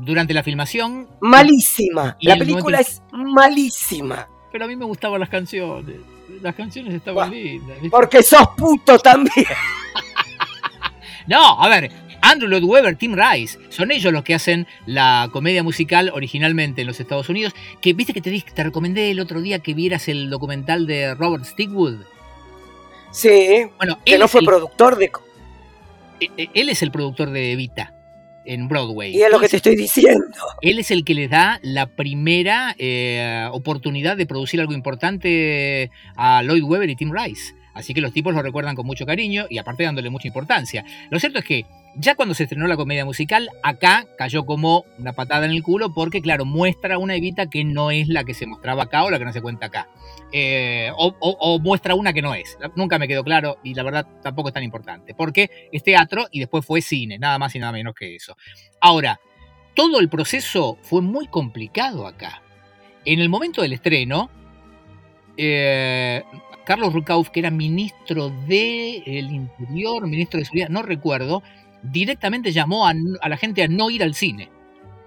durante 0.00 0.34
la 0.34 0.42
filmación. 0.42 1.08
Malísima. 1.20 2.16
La 2.20 2.32
el 2.34 2.38
película 2.40 2.78
momento- 2.78 2.90
es 2.90 3.02
malísima. 3.12 4.28
Pero 4.50 4.64
a 4.64 4.68
mí 4.68 4.76
me 4.76 4.84
gustaban 4.84 5.20
las 5.20 5.28
canciones. 5.28 5.96
Las 6.40 6.54
canciones 6.54 6.94
estaban 6.94 7.28
Buah, 7.30 7.38
lindas. 7.38 7.74
¿viste? 7.80 7.90
Porque 7.90 8.22
sos 8.22 8.48
puto 8.56 8.98
también. 8.98 9.46
No, 11.26 11.62
a 11.62 11.68
ver, 11.68 11.88
Andrew 12.22 12.48
Lloyd 12.48 12.64
Webber, 12.64 12.96
Tim 12.96 13.14
Rice, 13.14 13.58
son 13.68 13.90
ellos 13.90 14.12
los 14.12 14.22
que 14.22 14.34
hacen 14.34 14.66
la 14.86 15.28
comedia 15.32 15.62
musical 15.62 16.10
originalmente 16.14 16.80
en 16.80 16.86
los 16.86 17.00
Estados 17.00 17.28
Unidos. 17.28 17.54
Que 17.80 17.92
viste 17.92 18.14
que 18.14 18.20
te, 18.20 18.62
recomendé 18.62 19.10
el 19.10 19.20
otro 19.20 19.42
día 19.42 19.58
que 19.58 19.74
vieras 19.74 20.08
el 20.08 20.30
documental 20.30 20.86
de 20.86 21.14
Robert 21.14 21.44
Stigwood. 21.44 22.00
Sí, 23.10 23.66
Bueno, 23.76 23.98
que 24.04 24.14
él, 24.14 24.20
no 24.20 24.28
fue 24.28 24.40
el, 24.40 24.46
productor 24.46 24.96
de... 24.96 25.10
eh, 26.20 26.30
eh, 26.38 26.48
él 26.54 26.68
es 26.70 26.82
el 26.82 26.90
productor 26.90 27.30
de 27.30 27.52
Evita 27.52 27.92
en 28.44 28.68
Broadway. 28.68 29.14
Y 29.14 29.22
es 29.22 29.30
lo 29.30 29.38
que 29.38 29.48
te 29.48 29.56
estoy 29.56 29.76
diciendo. 29.76 30.24
Él 30.62 30.78
es 30.78 30.90
el 30.90 31.04
que 31.04 31.14
les 31.14 31.28
da 31.28 31.60
la 31.62 31.86
primera 31.86 32.74
eh, 32.78 33.48
oportunidad 33.52 34.16
de 34.16 34.26
producir 34.26 34.60
algo 34.60 34.72
importante 34.72 35.90
a 36.16 36.42
Lloyd 36.42 36.62
Webber 36.62 36.88
y 36.88 36.96
Tim 36.96 37.12
Rice. 37.12 37.54
Así 37.74 37.94
que 37.94 38.00
los 38.00 38.12
tipos 38.12 38.34
lo 38.34 38.42
recuerdan 38.42 38.74
con 38.76 38.86
mucho 38.86 39.06
cariño 39.06 39.46
y 39.48 39.58
aparte 39.58 39.84
dándole 39.84 40.10
mucha 40.10 40.28
importancia. 40.28 40.84
Lo 41.10 41.18
cierto 41.18 41.38
es 41.38 41.44
que 41.44 41.66
ya 41.96 42.14
cuando 42.14 42.34
se 42.34 42.44
estrenó 42.44 42.66
la 42.66 42.76
comedia 42.76 43.04
musical, 43.04 43.48
acá 43.62 44.06
cayó 44.16 44.44
como 44.46 44.84
una 44.98 45.12
patada 45.12 45.44
en 45.44 45.50
el 45.52 45.62
culo 45.62 45.92
porque, 45.92 46.22
claro, 46.22 46.44
muestra 46.44 46.96
una 46.98 47.14
Evita 47.16 47.50
que 47.50 47.64
no 47.64 47.90
es 47.90 48.08
la 48.08 48.24
que 48.24 48.34
se 48.34 48.46
mostraba 48.46 48.84
acá 48.84 49.04
o 49.04 49.10
la 49.10 49.18
que 49.18 49.24
no 49.26 49.32
se 49.32 49.42
cuenta 49.42 49.66
acá. 49.66 49.88
Eh, 50.32 50.90
o, 50.96 51.14
o- 51.20 51.58
muestra 51.58 51.94
una 51.94 52.12
que 52.12 52.22
no 52.22 52.34
es. 52.34 52.56
Nunca 52.76 52.98
me 52.98 53.08
quedó 53.08 53.22
claro 53.24 53.58
y 53.62 53.74
la 53.74 53.82
verdad 53.82 54.06
tampoco 54.22 54.48
es 54.48 54.54
tan 54.54 54.62
importante. 54.62 55.14
Porque 55.14 55.68
es 55.70 55.82
teatro 55.82 56.28
y 56.30 56.40
después 56.40 56.64
fue 56.64 56.80
cine, 56.80 57.18
nada 57.18 57.38
más 57.38 57.54
y 57.54 57.58
nada 57.58 57.72
menos 57.72 57.94
que 57.94 58.14
eso. 58.16 58.36
Ahora, 58.80 59.20
todo 59.74 60.00
el 60.00 60.08
proceso 60.08 60.78
fue 60.82 61.02
muy 61.02 61.26
complicado 61.26 62.06
acá. 62.06 62.42
En 63.04 63.20
el 63.20 63.28
momento 63.28 63.60
del 63.62 63.72
estreno, 63.74 64.30
eh, 65.36 66.22
Carlos 66.64 66.92
Rucauf, 66.92 67.30
que 67.30 67.40
era 67.40 67.50
ministro 67.50 68.30
del 68.46 69.30
Interior, 69.30 70.06
ministro 70.06 70.38
de 70.38 70.44
Seguridad, 70.44 70.68
no 70.68 70.82
recuerdo, 70.82 71.42
directamente 71.82 72.52
llamó 72.52 72.86
a, 72.86 72.92
a 73.20 73.28
la 73.28 73.36
gente 73.36 73.62
a 73.62 73.68
no 73.68 73.90
ir 73.90 74.02
al 74.02 74.14
cine. 74.14 74.50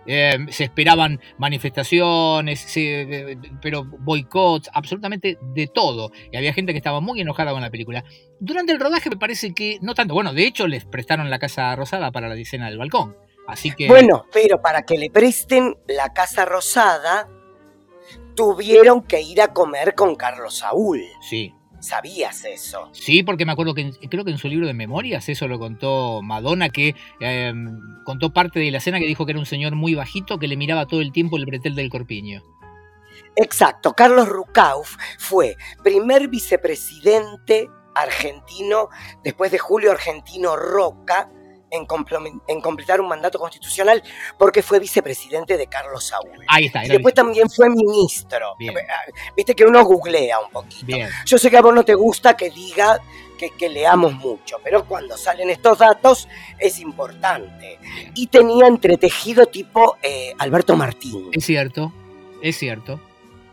Eh, 0.08 0.38
se 0.50 0.66
esperaban 0.66 1.20
manifestaciones, 1.40 2.60
se- 2.60 3.02
eh, 3.32 3.38
pero 3.62 3.84
boicots, 3.86 4.70
absolutamente 4.74 5.38
de 5.42 5.68
todo. 5.68 6.12
Y 6.32 6.38
había 6.38 6.54
gente 6.54 6.74
que 6.74 6.78
estaba 6.78 7.00
muy 7.02 7.22
enojada 7.22 7.52
con 7.52 7.62
la 7.62 7.72
película. 7.72 8.04
Durante 8.40 8.72
el 8.72 8.80
rodaje 8.80 9.10
me 9.10 9.18
parece 9.18 9.54
que 9.54 9.80
no 9.82 9.96
tanto. 9.96 10.14
Bueno, 10.14 10.34
de 10.34 10.46
hecho 10.46 10.68
les 10.68 10.86
prestaron 10.86 11.30
la 11.30 11.40
Casa 11.40 11.76
Rosada 11.76 12.12
para 12.12 12.30
la 12.30 12.36
escena 12.36 12.70
del 12.70 12.78
balcón. 12.78 13.16
Así 13.48 13.72
que... 13.72 13.88
Bueno, 13.88 14.26
pero 14.32 14.62
para 14.62 14.84
que 14.84 14.98
le 14.98 15.10
presten 15.10 15.76
la 15.88 16.14
Casa 16.14 16.46
Rosada, 16.46 17.28
tuvieron 18.36 19.01
que 19.01 19.22
ir 19.22 19.42
a 19.42 19.54
comer 19.54 19.96
con 19.96 20.15
Carlos 20.15 20.58
Saúl. 20.58 21.01
Sí, 21.22 21.54
¿Sabías 21.82 22.46
eso? 22.46 22.89
Sí, 22.94 23.22
porque 23.22 23.46
me 23.46 23.51
acuerdo 23.51 23.75
que 23.75 23.82
en- 23.82 23.92
creo 24.10 24.25
que 24.25 24.32
en 24.32 24.39
su 24.39 24.48
libro 24.48 24.65
de 24.65 24.74
memorias 24.74 25.30
eso 25.30 25.48
lo 25.48 25.60
contó 25.60 26.22
Madonna, 26.24 26.70
que 26.70 26.96
eh, 27.20 27.54
contó 28.06 28.34
parte 28.34 28.60
de 28.60 28.72
la 28.72 28.80
escena 28.80 28.98
que 29.00 29.06
dijo 29.06 29.25
que 29.25 29.34
era 29.34 29.39
un 29.39 29.46
señor 29.46 29.75
muy 29.75 29.94
bajito 29.94 30.39
que 30.39 30.48
le 30.48 30.58
miraba 30.58 30.88
todo 30.88 31.01
el 31.01 31.12
tiempo 31.12 31.38
el 31.38 31.46
bretel 31.46 31.75
del 31.75 31.89
corpiño. 31.92 32.42
Exacto, 33.36 33.94
Carlos 33.94 34.27
Rucauf 34.30 34.96
fue 35.20 35.58
primer 35.84 36.27
vicepresidente 36.27 37.70
argentino 37.94 38.89
después 39.24 39.51
de 39.51 39.60
Julio 39.60 39.92
Argentino 39.92 40.56
Roca 40.56 41.30
en, 41.72 41.88
en 42.48 42.62
completar 42.62 43.01
un 43.01 43.07
mandato 43.07 43.39
constitucional 43.39 44.01
porque 44.38 44.62
fue 44.62 44.79
vicepresidente 44.79 45.57
de 45.57 45.67
Carlos 45.67 46.05
Saúl. 46.05 46.45
Ahí 46.48 46.65
está, 46.65 46.86
Y 46.86 46.89
después 46.89 47.13
también 47.13 47.50
fue 47.50 47.69
ministro. 47.69 48.55
Bien. 48.57 48.75
Viste 49.36 49.55
que 49.55 49.65
uno 49.65 49.84
googlea 49.84 50.39
un 50.39 50.51
poquito. 50.51 50.86
Bien. 50.86 51.10
Yo 51.25 51.38
sé 51.38 51.50
que 51.50 51.57
a 51.57 51.62
vos 51.62 51.74
no 51.74 51.84
te 51.84 51.95
gusta 51.95 52.36
que 52.36 52.50
diga 52.50 53.00
que, 53.38 53.50
que 53.51 53.69
leamos 53.69 54.13
mucho, 54.13 54.57
pero 54.63 54.86
cuando 54.86 55.17
salen 55.17 55.50
estos 55.50 55.79
datos 55.79 56.27
es 56.60 56.79
importante. 56.79 57.79
Y 58.13 58.27
tenía 58.27 58.67
entretejido 58.67 59.45
tipo 59.48 59.98
eh, 60.01 60.34
Alberto 60.38 60.75
Martín. 60.75 61.29
Es 61.31 61.45
cierto, 61.45 61.91
es 62.41 62.57
cierto. 62.57 63.00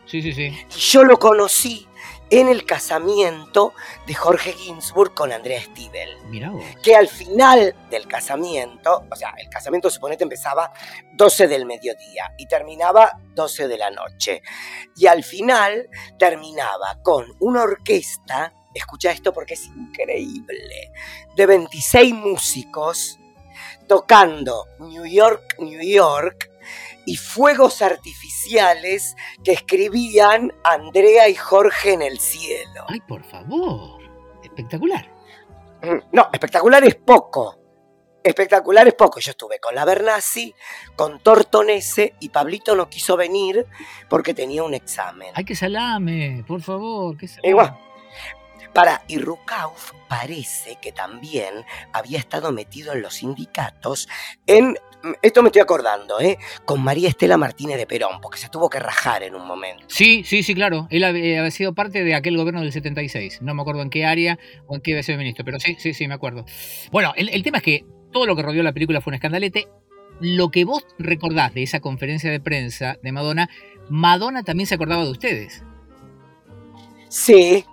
Sí, 0.06 0.20
sí, 0.22 0.32
sí. 0.32 0.52
Y 0.76 0.78
yo 0.78 1.04
lo 1.04 1.18
conocí 1.18 1.86
en 2.32 2.48
el 2.48 2.64
casamiento 2.64 3.74
de 4.06 4.14
Jorge 4.14 4.54
Ginsburg 4.54 5.12
con 5.12 5.32
Andrea 5.32 5.60
Stiebel. 5.60 6.16
Mirá. 6.28 6.50
Que 6.82 6.96
al 6.96 7.06
final 7.06 7.76
del 7.90 8.08
casamiento, 8.08 9.04
o 9.10 9.14
sea, 9.14 9.34
el 9.36 9.50
casamiento 9.50 9.90
suponete 9.90 10.24
empezaba 10.24 10.72
12 11.12 11.46
del 11.46 11.66
mediodía 11.66 12.32
y 12.38 12.46
terminaba 12.48 13.18
12 13.34 13.68
de 13.68 13.76
la 13.76 13.90
noche. 13.90 14.42
Y 14.96 15.06
al 15.08 15.22
final 15.24 15.90
terminaba 16.18 17.02
con 17.02 17.26
una 17.40 17.64
orquesta, 17.64 18.54
escucha 18.74 19.10
esto 19.10 19.34
porque 19.34 19.52
es 19.52 19.66
increíble, 19.66 20.90
de 21.36 21.46
26 21.46 22.14
músicos 22.14 23.18
tocando 23.86 24.68
New 24.78 25.04
York, 25.04 25.56
New 25.58 25.82
York 25.82 26.51
y 27.06 27.16
fuegos 27.16 27.82
artificiales 27.82 29.14
que 29.44 29.52
escribían 29.52 30.52
Andrea 30.64 31.28
y 31.28 31.34
Jorge 31.34 31.92
en 31.94 32.02
el 32.02 32.18
cielo. 32.18 32.84
Ay, 32.88 33.00
por 33.00 33.22
favor. 33.24 34.00
Espectacular. 34.42 35.10
Mm, 35.82 35.98
No, 36.12 36.28
espectacular 36.32 36.84
es 36.84 36.94
poco. 36.96 37.58
Espectacular 38.24 38.86
es 38.86 38.94
poco. 38.94 39.18
Yo 39.18 39.32
estuve 39.32 39.58
con 39.58 39.74
la 39.74 39.84
Bernasi, 39.84 40.54
con 40.94 41.18
Tortonese 41.20 42.14
y 42.20 42.28
Pablito 42.28 42.76
no 42.76 42.88
quiso 42.88 43.16
venir 43.16 43.66
porque 44.08 44.32
tenía 44.32 44.62
un 44.62 44.74
examen. 44.74 45.32
Ay, 45.34 45.44
que 45.44 45.56
salame, 45.56 46.44
por 46.46 46.62
favor. 46.62 47.16
Que 47.16 47.26
salame. 47.26 47.48
Igual. 47.48 47.78
Para, 48.72 49.04
y 49.06 49.18
Rukauf 49.18 49.92
parece 50.08 50.78
que 50.80 50.92
también 50.92 51.64
había 51.92 52.18
estado 52.18 52.52
metido 52.52 52.92
en 52.92 53.02
los 53.02 53.14
sindicatos 53.14 54.08
en, 54.46 54.76
esto 55.20 55.42
me 55.42 55.48
estoy 55.48 55.62
acordando, 55.62 56.20
¿eh? 56.20 56.38
con 56.64 56.82
María 56.82 57.08
Estela 57.08 57.36
Martínez 57.36 57.76
de 57.76 57.86
Perón, 57.86 58.20
porque 58.20 58.38
se 58.38 58.48
tuvo 58.48 58.70
que 58.70 58.78
rajar 58.78 59.22
en 59.22 59.34
un 59.34 59.46
momento. 59.46 59.84
Sí, 59.88 60.22
sí, 60.24 60.42
sí, 60.42 60.54
claro. 60.54 60.86
Él 60.90 61.04
había 61.04 61.40
había 61.40 61.50
sido 61.50 61.74
parte 61.74 62.04
de 62.04 62.14
aquel 62.14 62.36
gobierno 62.36 62.60
del 62.60 62.72
76. 62.72 63.42
No 63.42 63.54
me 63.54 63.62
acuerdo 63.62 63.82
en 63.82 63.90
qué 63.90 64.04
área 64.04 64.38
o 64.66 64.76
en 64.76 64.80
qué 64.80 64.92
había 64.92 65.02
sido 65.02 65.18
ministro, 65.18 65.44
pero 65.44 65.58
sí, 65.60 65.76
sí, 65.78 65.94
sí, 65.94 66.08
me 66.08 66.14
acuerdo. 66.14 66.44
Bueno, 66.90 67.12
el, 67.16 67.28
el 67.28 67.42
tema 67.42 67.58
es 67.58 67.64
que 67.64 67.84
todo 68.12 68.26
lo 68.26 68.36
que 68.36 68.42
rodeó 68.42 68.62
la 68.62 68.72
película 68.72 69.00
fue 69.00 69.10
un 69.10 69.14
escandalete. 69.14 69.68
Lo 70.20 70.50
que 70.50 70.64
vos 70.64 70.86
recordás 70.98 71.52
de 71.54 71.62
esa 71.62 71.80
conferencia 71.80 72.30
de 72.30 72.38
prensa 72.38 72.96
de 73.02 73.12
Madonna, 73.12 73.48
Madonna 73.88 74.42
también 74.44 74.66
se 74.66 74.74
acordaba 74.74 75.04
de 75.04 75.10
ustedes. 75.10 75.64
Sí, 77.08 77.64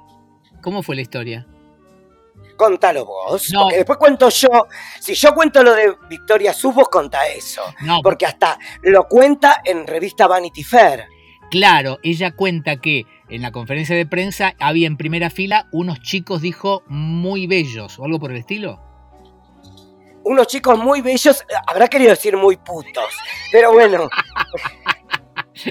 ¿Cómo 0.62 0.84
fue 0.84 0.96
la 0.96 1.02
historia? 1.02 1.46
contalo 2.56 3.06
vos, 3.06 3.50
No. 3.54 3.62
porque 3.62 3.78
después 3.78 3.98
cuento 3.98 4.28
yo. 4.30 4.50
Si 5.00 5.14
yo 5.16 5.34
cuento 5.34 5.64
lo 5.64 5.74
de 5.74 5.96
Victoria 6.10 6.54
Sus, 6.54 6.76
vos 6.76 6.90
contá 6.90 7.26
eso. 7.30 7.62
No, 7.84 8.02
Porque 8.04 8.26
hasta 8.26 8.60
lo 8.84 9.08
cuenta 9.08 9.62
en 9.64 9.88
revista 9.88 10.28
Vanity 10.28 10.64
Fair. 10.66 11.06
claro, 11.52 12.00
ella 12.04 12.32
cuenta 12.36 12.76
que 12.82 13.06
en 13.30 13.42
la 13.44 13.52
conferencia 13.54 13.96
de 13.96 14.06
prensa 14.06 14.56
había 14.60 14.88
en 14.88 14.98
primera 14.98 15.30
fila 15.30 15.68
unos 15.72 16.02
chicos, 16.02 16.42
dijo, 16.42 16.84
muy 16.88 17.48
bellos 17.48 17.98
o 17.98 18.04
algo 18.04 18.20
por 18.20 18.32
el 18.32 18.38
estilo. 18.38 18.82
Unos 20.26 20.48
chicos 20.48 20.78
muy 20.78 21.00
bellos, 21.00 21.46
habrá 21.66 21.88
querido 21.88 22.10
decir 22.10 22.36
muy 22.36 22.58
putos, 22.58 23.14
pero 23.54 23.72
bueno, 23.72 24.10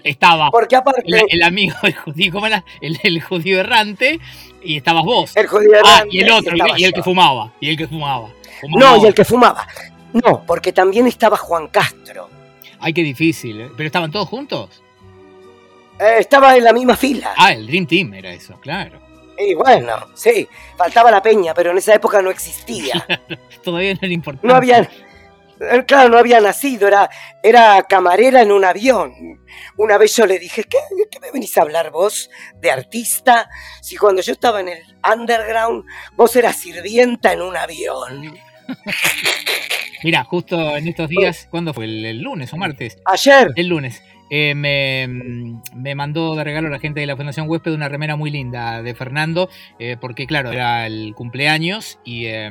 Estaba 0.05 0.51
porque 0.51 0.77
aparte 0.77 1.03
el, 1.07 1.23
el 1.29 1.43
amigo, 1.43 1.77
el 1.83 1.95
judío, 1.95 2.33
¿cómo 2.33 2.47
era? 2.47 2.65
El, 2.81 2.99
el 3.03 3.21
judío 3.23 3.61
errante 3.61 4.21
y 4.63 4.77
estabas 4.77 5.05
vos. 5.05 5.37
el 5.37 5.47
judío 5.47 5.71
Ah, 5.85 5.99
errante 5.99 6.17
y 6.17 6.21
el 6.21 6.31
otro, 6.31 6.57
y 6.77 6.85
el 6.85 6.93
que 6.93 7.03
fumaba, 7.03 7.53
y 7.61 7.71
el 7.71 7.77
que 7.77 7.87
fumaba. 7.87 8.29
Fumaba. 8.61 8.97
No, 8.97 9.03
y 9.03 9.07
el 9.07 9.15
que 9.15 9.25
fumaba. 9.25 9.67
No, 10.13 10.43
porque 10.47 10.73
también 10.73 11.07
estaba 11.07 11.37
Juan 11.37 11.69
Castro. 11.69 12.29
Ay, 12.81 12.93
qué 12.93 13.03
difícil, 13.03 13.61
¿eh? 13.61 13.71
¿Pero 13.77 13.87
estaban 13.87 14.11
todos 14.11 14.29
juntos? 14.29 14.83
Eh, 15.99 16.17
estaba 16.19 16.57
en 16.57 16.65
la 16.65 16.73
misma 16.73 16.97
fila. 16.97 17.35
Ah, 17.37 17.53
el 17.53 17.67
Dream 17.67 17.87
Team 17.87 18.15
era 18.15 18.33
eso, 18.33 18.59
claro. 18.61 19.01
Y 19.39 19.55
bueno, 19.55 19.95
sí, 20.15 20.49
faltaba 20.77 21.11
la 21.11 21.23
peña, 21.23 21.55
pero 21.55 21.71
en 21.71 21.79
esa 21.79 21.95
época 21.95 22.21
no 22.23 22.31
existía. 22.31 23.07
Todavía 23.63 23.95
no 23.95 24.09
le 24.09 24.15
importaba. 24.15 24.49
No 24.49 24.57
había, 24.57 24.89
claro, 25.87 26.09
no 26.09 26.19
había 26.19 26.41
nacido, 26.41 26.89
era, 26.89 27.09
era 27.43 27.83
camarera 27.83 28.43
en 28.43 28.53
un 28.53 28.65
avión. 28.65 29.13
Una 29.77 29.99
vez 29.99 30.17
yo 30.17 30.27
le 30.27 30.39
dije, 30.39 30.65
¿qué, 30.65 30.79
¿qué 31.11 31.21
me 31.21 31.31
venís 31.31 31.57
a 31.59 31.63
hablar 31.63 31.91
vos 31.91 32.31
de 32.61 32.71
artista? 32.71 33.49
Si 33.81 33.97
cuando 33.97 34.23
yo 34.23 34.33
estaba 34.33 34.61
en 34.61 34.69
el 34.69 34.83
underground, 35.11 35.85
vos 36.17 36.35
eras 36.37 36.57
sirvienta 36.57 37.33
en 37.33 37.43
un 37.43 37.57
avión. 37.57 38.37
Mira, 40.05 40.25
justo 40.25 40.77
en 40.77 40.89
estos 40.89 41.09
días, 41.09 41.49
¿cuándo 41.51 41.75
fue? 41.75 41.85
¿El, 41.85 42.05
el 42.05 42.21
lunes 42.21 42.53
o 42.53 42.57
martes? 42.57 42.99
Ayer. 43.05 43.49
El 43.57 43.69
lunes. 43.69 44.03
Eh, 44.31 44.55
me, 44.55 45.09
me, 45.75 45.95
mandó 45.95 46.35
de 46.35 46.45
regalo 46.45 46.69
la 46.69 46.79
gente 46.79 47.01
de 47.01 47.07
la 47.07 47.17
Fundación 47.17 47.49
Huésped 47.49 47.73
una 47.73 47.89
remera 47.89 48.17
muy 48.17 48.31
linda 48.31 48.83
de 48.83 48.95
Fernando, 48.95 49.49
eh, 49.79 49.97
porque 49.99 50.27
claro, 50.27 50.53
era 50.53 50.87
el 50.87 51.15
cumpleaños 51.15 51.99
y 52.05 52.27
eh, 52.27 52.51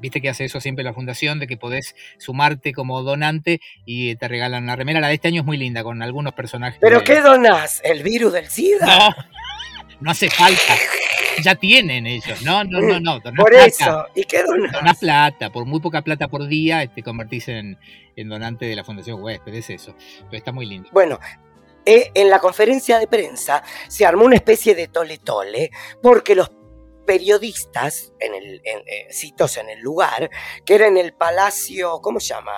viste 0.00 0.20
que 0.20 0.28
hace 0.28 0.44
eso 0.44 0.60
siempre 0.60 0.84
la 0.84 0.92
Fundación, 0.92 1.38
de 1.38 1.46
que 1.46 1.56
podés 1.56 1.94
sumarte 2.18 2.72
como 2.72 3.02
donante 3.02 3.60
y 3.84 4.16
te 4.16 4.28
regalan 4.28 4.64
una 4.64 4.76
remera. 4.76 5.00
La 5.00 5.08
de 5.08 5.14
este 5.14 5.28
año 5.28 5.40
es 5.40 5.46
muy 5.46 5.56
linda, 5.56 5.82
con 5.82 6.02
algunos 6.02 6.34
personajes. 6.34 6.78
¿Pero 6.80 6.98
de- 6.98 7.04
qué 7.04 7.20
donás? 7.20 7.80
¿El 7.84 8.02
virus 8.02 8.32
del 8.32 8.46
SIDA? 8.48 8.86
No, 8.86 9.14
no 10.00 10.10
hace 10.10 10.28
falta. 10.30 10.76
Ya 11.42 11.56
tienen 11.56 12.06
ellos. 12.06 12.42
No, 12.42 12.62
no, 12.64 12.80
no, 12.80 13.00
no. 13.00 13.18
donás 13.20 13.40
Por 13.40 13.50
plata. 13.50 13.66
eso. 13.66 14.06
¿Y 14.14 14.22
qué 14.24 14.42
donás? 14.44 14.72
Donás 14.72 14.98
plata, 14.98 15.50
por 15.50 15.64
muy 15.64 15.80
poca 15.80 16.02
plata 16.02 16.28
por 16.28 16.46
día, 16.46 16.86
te 16.86 17.02
convertís 17.02 17.48
en, 17.48 17.76
en 18.14 18.28
donante 18.28 18.66
de 18.66 18.76
la 18.76 18.84
Fundación 18.84 19.20
Huésped, 19.22 19.52
es 19.54 19.68
eso. 19.70 19.96
Pero 20.26 20.36
está 20.36 20.52
muy 20.52 20.66
lindo. 20.66 20.88
Bueno, 20.92 21.18
eh, 21.86 22.10
en 22.14 22.30
la 22.30 22.38
conferencia 22.38 22.98
de 23.00 23.06
prensa 23.08 23.62
se 23.88 24.06
armó 24.06 24.24
una 24.24 24.36
especie 24.36 24.74
de 24.76 24.86
tole-tole 24.88 25.70
porque 26.00 26.34
los 26.36 26.50
periodistas, 27.04 28.12
en 28.20 28.34
el, 28.34 28.60
en, 28.64 28.78
eh, 28.86 29.06
citos 29.10 29.56
en 29.56 29.68
el 29.70 29.80
lugar, 29.80 30.30
que 30.64 30.74
era 30.74 30.86
en 30.86 30.96
el 30.96 31.14
palacio, 31.14 32.00
¿cómo 32.00 32.20
se 32.20 32.28
llama? 32.34 32.52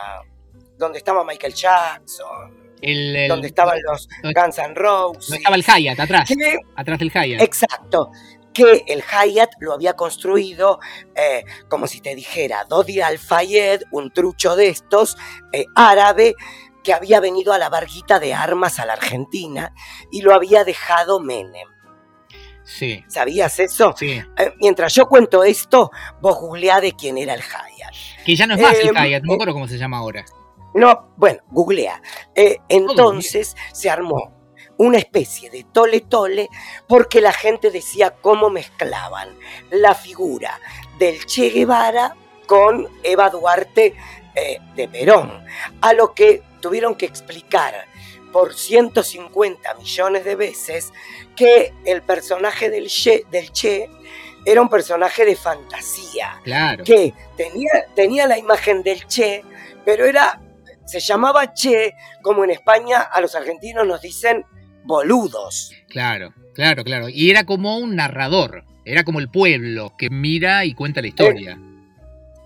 Donde 0.78 0.98
estaba 0.98 1.24
Michael 1.24 1.54
Jackson, 1.54 2.74
El, 2.82 3.16
el- 3.16 3.28
donde 3.28 3.48
estaban 3.48 3.78
los 3.82 4.08
Guns 4.22 4.58
N' 4.58 4.74
Roses. 4.74 5.28
donde 5.28 5.36
estaba 5.38 5.56
el 5.56 5.64
Hyatt, 5.64 6.00
atrás. 6.00 6.28
que- 6.28 6.58
Atrás 6.76 6.98
del 6.98 7.10
Hyatt. 7.10 7.40
Exacto. 7.42 8.10
Que 8.52 8.84
el 8.86 9.02
Hyatt 9.02 9.50
lo 9.60 9.74
había 9.74 9.92
construido, 9.94 10.78
eh, 11.14 11.44
como 11.68 11.86
si 11.86 12.00
te 12.00 12.14
dijera, 12.14 12.64
Dodi 12.64 13.00
Al-Fayed, 13.00 13.82
un 13.92 14.10
trucho 14.12 14.56
de 14.56 14.68
estos, 14.68 15.16
eh, 15.52 15.66
árabe, 15.74 16.34
que 16.82 16.94
había 16.94 17.20
venido 17.20 17.52
a 17.52 17.58
la 17.58 17.68
barquita 17.68 18.18
de 18.20 18.32
armas 18.32 18.78
a 18.78 18.86
la 18.86 18.92
Argentina 18.94 19.74
y 20.12 20.22
lo 20.22 20.32
había 20.34 20.62
dejado 20.64 21.20
Menem. 21.20 21.68
Sí, 22.66 23.04
¿Sabías 23.06 23.60
eso? 23.60 23.94
sí. 23.96 24.20
Eh, 24.36 24.52
mientras 24.60 24.92
yo 24.92 25.06
cuento 25.06 25.44
esto, 25.44 25.90
vos 26.20 26.36
googleá 26.40 26.80
de 26.80 26.92
quién 26.92 27.16
era 27.16 27.32
el 27.34 27.40
Hyatt. 27.40 27.94
Que 28.24 28.34
ya 28.34 28.46
no 28.46 28.54
es 28.54 28.60
más 28.60 28.74
Eh, 28.74 28.80
el 28.82 28.88
Hyatt, 28.88 29.22
no 29.22 29.28
me 29.28 29.32
eh, 29.32 29.36
acuerdo 29.36 29.52
cómo 29.52 29.68
se 29.68 29.78
llama 29.78 29.98
ahora. 29.98 30.24
No, 30.74 31.14
bueno, 31.16 31.40
googlea. 31.50 32.02
Eh, 32.34 32.58
entonces 32.68 33.56
se 33.72 33.88
armó 33.88 34.32
una 34.78 34.98
especie 34.98 35.48
de 35.48 35.64
tole 35.64 36.00
tole 36.00 36.48
porque 36.86 37.20
la 37.20 37.32
gente 37.32 37.70
decía 37.70 38.10
cómo 38.20 38.50
mezclaban 38.50 39.30
la 39.70 39.94
figura 39.94 40.60
del 40.98 41.24
Che 41.24 41.50
Guevara 41.50 42.14
con 42.46 42.88
Eva 43.02 43.30
Duarte 43.30 43.94
eh, 44.34 44.58
de 44.74 44.88
Perón, 44.88 45.44
a 45.80 45.92
lo 45.94 46.12
que 46.12 46.42
tuvieron 46.60 46.94
que 46.94 47.06
explicar 47.06 47.86
por 48.36 48.52
150 48.54 49.74
millones 49.76 50.22
de 50.26 50.34
veces 50.36 50.92
que 51.34 51.72
el 51.86 52.02
personaje 52.02 52.68
del 52.68 52.88
Che, 52.88 53.24
del 53.30 53.50
che 53.50 53.88
era 54.44 54.60
un 54.60 54.68
personaje 54.68 55.24
de 55.24 55.34
fantasía 55.36 56.38
Claro. 56.44 56.84
que 56.84 57.14
tenía, 57.38 57.70
tenía 57.94 58.26
la 58.26 58.36
imagen 58.36 58.82
del 58.82 59.06
Che, 59.06 59.42
pero 59.86 60.04
era, 60.04 60.38
se 60.84 61.00
llamaba 61.00 61.54
Che, 61.54 61.94
como 62.20 62.44
en 62.44 62.50
España 62.50 63.00
a 63.00 63.22
los 63.22 63.34
argentinos 63.34 63.86
nos 63.86 64.02
dicen 64.02 64.44
boludos. 64.84 65.72
Claro, 65.88 66.34
claro, 66.54 66.84
claro. 66.84 67.08
Y 67.08 67.30
era 67.30 67.44
como 67.44 67.78
un 67.78 67.96
narrador. 67.96 68.64
Era 68.84 69.02
como 69.02 69.18
el 69.18 69.30
pueblo 69.30 69.94
que 69.96 70.10
mira 70.10 70.66
y 70.66 70.74
cuenta 70.74 71.00
la 71.00 71.06
historia. 71.08 71.58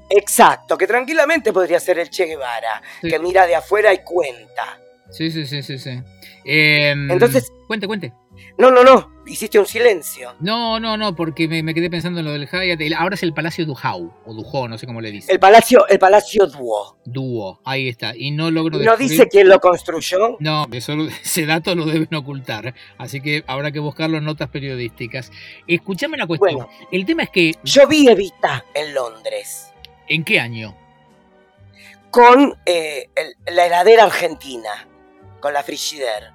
Exacto, 0.09 0.79
que 0.79 0.87
tranquilamente 0.87 1.53
podría 1.53 1.81
ser 1.81 1.99
el 1.99 2.11
Che 2.11 2.27
Guevara, 2.27 2.81
Sí. 3.01 3.09
que 3.11 3.19
mira 3.19 3.45
de 3.49 3.57
afuera 3.57 3.93
y 3.93 3.99
cuenta. 4.05 4.79
Sí, 5.11 5.31
sí, 5.31 5.47
sí, 5.47 5.63
sí, 5.63 5.79
sí. 5.79 6.01
Em, 6.45 7.11
Entonces- 7.11 7.53
Cuente, 7.67 7.87
cuente. 7.87 8.13
No, 8.59 8.71
no, 8.71 8.83
no, 8.83 9.13
hiciste 9.27 9.59
un 9.59 9.67
silencio. 9.67 10.35
No, 10.41 10.81
no, 10.81 10.97
no, 10.97 11.15
porque 11.15 11.47
me, 11.47 11.63
me 11.63 11.73
quedé 11.75 11.89
pensando 11.91 12.21
en 12.21 12.27
lo 12.27 12.33
del. 12.33 12.49
El- 12.53 12.95
Ahora 12.95 13.15
es 13.15 13.23
el 13.23 13.33
Palacio 13.35 13.65
Dujau, 13.67 14.13
o 14.25 14.35
Dujó, 14.35 14.67
no 14.67 14.77
sé 14.79 14.87
cómo 14.87 15.01
le 15.01 15.11
dice. 15.11 15.31
El 15.33 15.39
Palacio, 15.39 15.87
el 15.89 15.99
Palacio 15.99 16.47
Duo. 16.47 16.99
Dúo, 17.05 17.61
ahí 17.65 17.89
está. 17.89 18.17
Y 18.17 18.31
no 18.33 18.51
logro 18.51 18.79
¿No 18.79 18.85
descubrir- 18.97 19.09
dice 19.09 19.29
quién 19.29 19.49
lo 19.49 19.61
construyó? 19.61 20.37
No, 20.41 20.67
eso, 20.73 20.95
ese 21.23 21.47
dato 21.47 21.75
lo 21.75 21.85
deben 21.87 22.13
ocultar. 22.15 22.75
Así 22.99 23.21
que 23.21 23.45
habrá 23.47 23.71
que 23.73 23.79
buscarlo 23.79 24.19
en 24.19 24.25
notas 24.25 24.49
periodísticas. 24.49 25.31
Escúchame 25.67 26.15
una 26.17 26.27
cuestión. 26.27 26.55
Bueno. 26.55 26.71
El 26.91 27.05
tema 27.05 27.23
es 27.25 27.31
que, 27.31 27.55
Yo 27.63 27.87
vi 27.87 28.09
Evita 28.09 28.65
en 28.75 28.95
Londres 28.95 29.73
¿en 30.09 30.25
qué 30.25 30.41
año? 30.41 30.75
con 32.11 32.57
eh, 32.67 33.09
el- 33.15 33.55
la 33.55 33.67
heladera 33.67 34.05
argentina, 34.05 34.89
con 35.41 35.53
la 35.53 35.63
Frigidaire. 35.63 36.29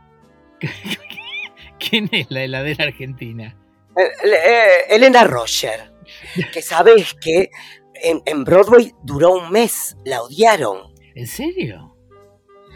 ¿Quién 1.80 2.10
es 2.12 2.28
la 2.30 2.44
heladera 2.44 2.86
argentina? 2.86 3.58
Eh, 3.98 4.12
eh, 4.24 4.68
Elena 4.90 5.24
Roger, 5.24 5.94
que 6.54 6.62
sabes 6.62 7.14
que 7.14 7.50
en, 7.96 8.22
en 8.26 8.44
Broadway 8.44 8.94
duró 9.04 9.32
un 9.34 9.52
mes, 9.52 9.96
la 10.04 10.22
odiaron. 10.22 10.94
¿En 11.16 11.28
serio? 11.28 11.92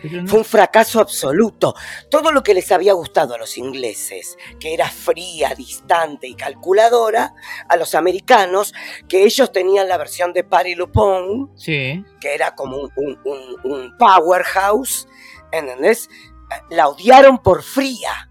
No- 0.02 0.26
Fue 0.28 0.39
un 0.39 0.46
fracaso 0.46 1.02
absoluto. 1.02 1.76
Todo 2.10 2.32
lo 2.32 2.42
que 2.42 2.54
les 2.54 2.72
había 2.72 2.94
gustado 2.94 3.34
a 3.34 3.38
los 3.38 3.58
ingleses, 3.58 4.38
que 4.58 4.74
era 4.74 4.89
fría, 4.89 5.54
distante 5.56 6.26
y 6.26 6.36
calculadora, 6.36 7.34
a 7.68 7.76
los 7.76 7.94
americanos, 7.96 8.74
que 9.10 9.24
ellos 9.26 9.52
tenían 9.52 9.89
la 9.89 9.98
versión 9.98 10.32
de 10.32 10.46
Patty 10.46 10.76
Lupone, 10.76 11.48
Sí, 11.58 12.02
que 12.22 12.34
era 12.34 12.56
como 12.56 12.78
un- 12.96 13.20
un 13.65 13.98
powerhouse, 13.98 15.06
¿entendés? 15.52 16.10
La 16.70 16.88
odiaron 16.88 17.40
por 17.40 17.64
fría. 17.64 18.30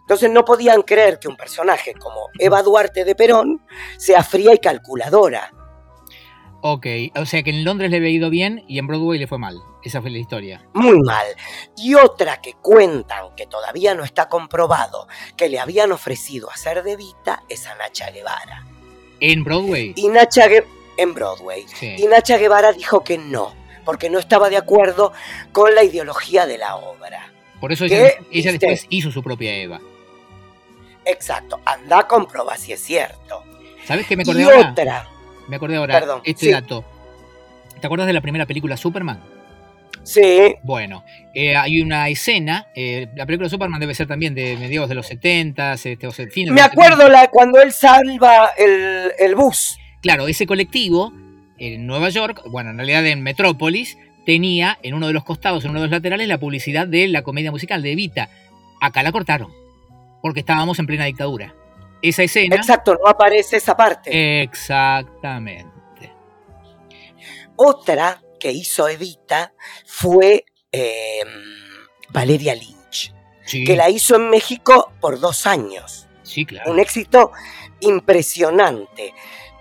Entonces 0.00 0.30
no 0.30 0.44
podían 0.44 0.82
creer 0.82 1.18
que 1.20 1.28
un 1.28 1.36
personaje 1.36 1.94
como 1.94 2.28
Eva 2.38 2.62
Duarte 2.62 3.04
de 3.04 3.14
Perón 3.14 3.64
sea 3.96 4.24
fría 4.24 4.52
y 4.52 4.58
calculadora. 4.58 5.52
ok. 6.62 6.86
O 7.16 7.26
sea 7.26 7.42
que 7.42 7.50
en 7.50 7.64
Londres 7.64 7.90
le 7.90 7.98
había 7.98 8.10
ido 8.10 8.28
bien 8.28 8.64
y 8.66 8.78
en 8.78 8.86
Broadway 8.86 9.18
le 9.18 9.26
fue 9.26 9.38
mal. 9.38 9.56
Esa 9.82 10.02
fue 10.02 10.10
la 10.10 10.18
historia. 10.18 10.66
Muy 10.74 10.98
mal. 11.00 11.26
Y 11.76 11.94
otra 11.94 12.40
que 12.42 12.54
cuentan, 12.54 13.34
que 13.36 13.46
todavía 13.46 13.94
no 13.94 14.04
está 14.04 14.28
comprobado, 14.28 15.06
que 15.36 15.48
le 15.48 15.58
habían 15.58 15.92
ofrecido 15.92 16.50
hacer 16.50 16.82
de 16.82 16.96
Vita, 16.96 17.44
es 17.48 17.66
a 17.66 17.74
Nacha 17.76 18.10
Guevara. 18.10 18.66
¿En 19.20 19.44
Broadway? 19.44 19.94
Y 19.96 20.08
Nacha 20.08 20.46
en 20.96 21.14
Broadway. 21.14 21.66
Sí. 21.68 21.94
Y 21.98 22.06
Nacha 22.08 22.36
Guevara 22.36 22.72
dijo 22.72 23.04
que 23.04 23.16
no, 23.16 23.54
porque 23.84 24.10
no 24.10 24.18
estaba 24.18 24.50
de 24.50 24.56
acuerdo 24.56 25.12
con 25.52 25.74
la 25.74 25.82
ideología 25.84 26.46
de 26.46 26.58
la 26.58 26.76
obra. 26.76 27.32
Por 27.60 27.72
eso 27.72 27.86
¿Qué 27.86 28.16
ella, 28.32 28.52
después 28.52 28.86
hizo 28.88 29.10
su 29.12 29.22
propia 29.22 29.54
Eva. 29.54 29.80
Exacto, 31.04 31.60
anda 31.64 32.00
a 32.00 32.06
comprobar 32.06 32.58
si 32.58 32.72
es 32.72 32.80
cierto. 32.80 33.44
¿Sabes 33.84 34.06
qué 34.06 34.16
me 34.16 34.22
acordé 34.22 34.40
y 34.40 34.44
ahora? 34.44 34.70
otra, 34.70 35.08
Me 35.48 35.56
acordé 35.56 35.76
ahora. 35.76 35.98
Perdón, 35.98 36.22
este 36.24 36.46
sí. 36.46 36.52
dato. 36.52 36.84
¿Te 37.80 37.86
acuerdas 37.86 38.06
de 38.06 38.12
la 38.12 38.20
primera 38.20 38.46
película 38.46 38.76
Superman? 38.76 39.22
sí, 40.02 40.56
Bueno, 40.62 41.04
eh, 41.34 41.56
hay 41.56 41.82
una 41.82 42.08
escena, 42.08 42.68
eh, 42.74 43.08
la 43.14 43.26
película 43.26 43.48
Superman 43.48 43.80
debe 43.80 43.94
ser 43.94 44.06
también 44.06 44.34
de 44.34 44.56
mediados 44.56 44.88
de 44.88 44.94
los 44.94 45.06
70, 45.06 45.74
este, 45.74 46.06
o 46.06 46.10
sea, 46.10 46.24
de 46.26 46.50
me 46.50 46.62
acuerdo 46.62 47.02
70. 47.02 47.08
la, 47.08 47.28
cuando 47.28 47.60
él 47.60 47.72
salva 47.72 48.50
el, 48.56 49.12
el 49.18 49.34
bus. 49.34 49.78
Claro, 50.00 50.28
ese 50.28 50.46
colectivo 50.46 51.12
en 51.60 51.86
Nueva 51.86 52.08
York, 52.08 52.42
bueno, 52.46 52.70
en 52.70 52.76
realidad 52.78 53.06
en 53.06 53.22
Metrópolis, 53.22 53.96
tenía 54.24 54.78
en 54.82 54.94
uno 54.94 55.06
de 55.06 55.12
los 55.12 55.24
costados, 55.24 55.64
en 55.64 55.70
uno 55.70 55.80
de 55.80 55.86
los 55.86 55.92
laterales, 55.92 56.26
la 56.26 56.38
publicidad 56.38 56.86
de 56.88 57.06
la 57.08 57.22
comedia 57.22 57.50
musical 57.50 57.82
de 57.82 57.92
Evita. 57.92 58.30
Acá 58.80 59.02
la 59.02 59.12
cortaron, 59.12 59.52
porque 60.22 60.40
estábamos 60.40 60.78
en 60.78 60.86
plena 60.86 61.04
dictadura. 61.04 61.54
Esa 62.02 62.22
escena... 62.22 62.56
Exacto, 62.56 62.94
no 62.94 63.08
aparece 63.08 63.58
esa 63.58 63.76
parte. 63.76 64.40
Exactamente. 64.42 65.68
Otra 67.56 68.22
que 68.38 68.50
hizo 68.52 68.88
Evita 68.88 69.52
fue 69.84 70.46
eh, 70.72 71.20
Valeria 72.08 72.54
Lynch, 72.54 73.14
Sí, 73.44 73.64
que 73.64 73.76
la 73.76 73.90
hizo 73.90 74.16
en 74.16 74.30
México 74.30 74.92
por 75.00 75.20
dos 75.20 75.46
años. 75.46 76.08
sí, 76.22 76.46
claro. 76.46 76.70
Un 76.70 76.80
éxito 76.80 77.32
impresionante. 77.80 79.12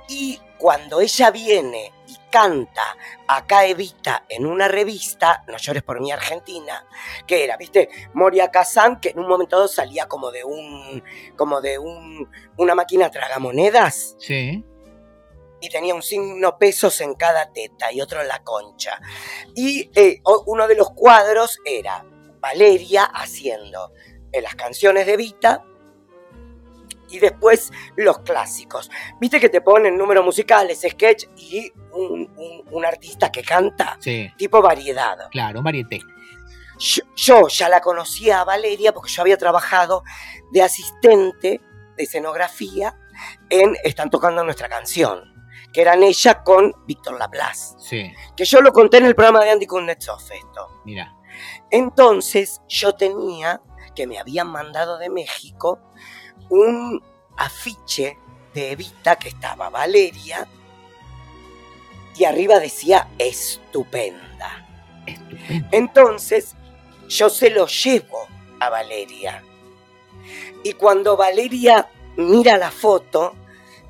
Y 0.07 0.39
cuando 0.59 0.99
ella 0.99 1.31
viene 1.31 1.91
y 2.05 2.17
canta 2.29 2.83
acá 3.27 3.65
Evita 3.65 4.25
en 4.29 4.45
una 4.45 4.67
revista, 4.67 5.43
No 5.47 5.57
llores 5.57 5.81
por 5.83 6.01
mi 6.01 6.11
Argentina, 6.11 6.85
que 7.25 7.43
era, 7.45 7.57
viste, 7.57 7.89
Moria 8.13 8.51
Kazan, 8.51 8.99
que 8.99 9.09
en 9.09 9.19
un 9.19 9.27
momento 9.27 9.55
dado 9.55 9.67
salía 9.67 10.07
como 10.07 10.29
de 10.29 10.43
un, 10.43 11.01
como 11.35 11.61
de 11.61 11.79
un, 11.79 12.29
una 12.57 12.75
máquina 12.75 13.09
tragamonedas. 13.09 14.15
Sí. 14.19 14.63
Y 15.61 15.69
tenía 15.69 15.95
un 15.95 16.03
signo 16.03 16.57
pesos 16.57 17.01
en 17.01 17.15
cada 17.15 17.51
teta 17.51 17.91
y 17.91 18.01
otro 18.01 18.21
en 18.21 18.27
la 18.27 18.43
concha. 18.43 18.99
Y 19.55 19.89
eh, 19.95 20.21
uno 20.45 20.67
de 20.67 20.75
los 20.75 20.91
cuadros 20.91 21.59
era 21.65 22.05
Valeria 22.39 23.03
haciendo 23.03 23.91
eh, 24.31 24.41
las 24.41 24.55
canciones 24.55 25.05
de 25.05 25.13
Evita 25.13 25.65
y 27.09 27.19
después 27.19 27.71
los 27.95 28.19
clásicos. 28.19 28.89
Viste 29.19 29.39
que 29.39 29.49
te 29.49 29.61
ponen 29.61 29.97
números 29.97 30.23
musicales, 30.25 30.81
sketch 30.87 31.25
y 31.37 31.71
un, 31.93 32.31
un- 32.35 32.63
un 32.71 32.85
artista 32.85 33.31
que 33.31 33.43
canta, 33.43 33.97
Sí. 33.99 34.31
tipo 34.37 34.61
variedad. 34.61 35.17
Claro, 35.31 35.59
un 35.59 35.63
varieté. 35.65 35.99
Yo, 36.77 37.03
yo 37.15 37.47
ya 37.49 37.67
la 37.67 37.81
conocía 37.81 38.41
a 38.41 38.45
Valeria 38.45 38.93
porque 38.93 39.11
yo 39.11 39.21
había 39.21 39.37
trabajado 39.37 40.03
de 40.51 40.61
asistente 40.61 41.61
de 41.97 42.03
escenografía 42.03 42.97
en 43.49 43.75
Están 43.83 44.09
tocando 44.09 44.43
nuestra 44.45 44.69
canción, 44.69 45.33
que 45.73 45.81
eran 45.81 46.03
ella 46.03 46.41
con 46.43 46.73
Víctor 46.87 47.19
Laplace, 47.19 47.75
Sí. 47.79 48.09
que 48.37 48.45
yo 48.45 48.61
lo 48.61 48.71
conté 48.71 48.97
en 48.97 49.05
el 49.07 49.15
programa 49.15 49.43
de 49.43 49.51
Andy 49.51 49.67
Kuznetsov 49.67 50.21
esto. 50.31 50.81
Mira. 50.85 51.13
Entonces 51.69 52.61
yo 52.69 52.93
tenía, 52.95 53.61
que 53.95 54.07
me 54.07 54.17
habían 54.19 54.47
mandado 54.47 54.97
de 54.97 55.09
México, 55.09 55.79
un 56.49 57.01
afiche 57.37 58.17
de 58.53 58.71
Evita 58.71 59.17
que 59.17 59.29
estaba 59.29 59.69
Valeria 59.69 60.47
y 62.15 62.25
arriba 62.25 62.59
decía 62.59 63.07
estupenda. 63.17 64.67
Entonces 65.71 66.55
yo 67.07 67.29
se 67.29 67.49
lo 67.49 67.65
llevo 67.67 68.27
a 68.59 68.69
Valeria. 68.69 69.43
Y 70.63 70.73
cuando 70.73 71.15
Valeria 71.15 71.89
mira 72.17 72.57
la 72.57 72.71
foto, 72.71 73.35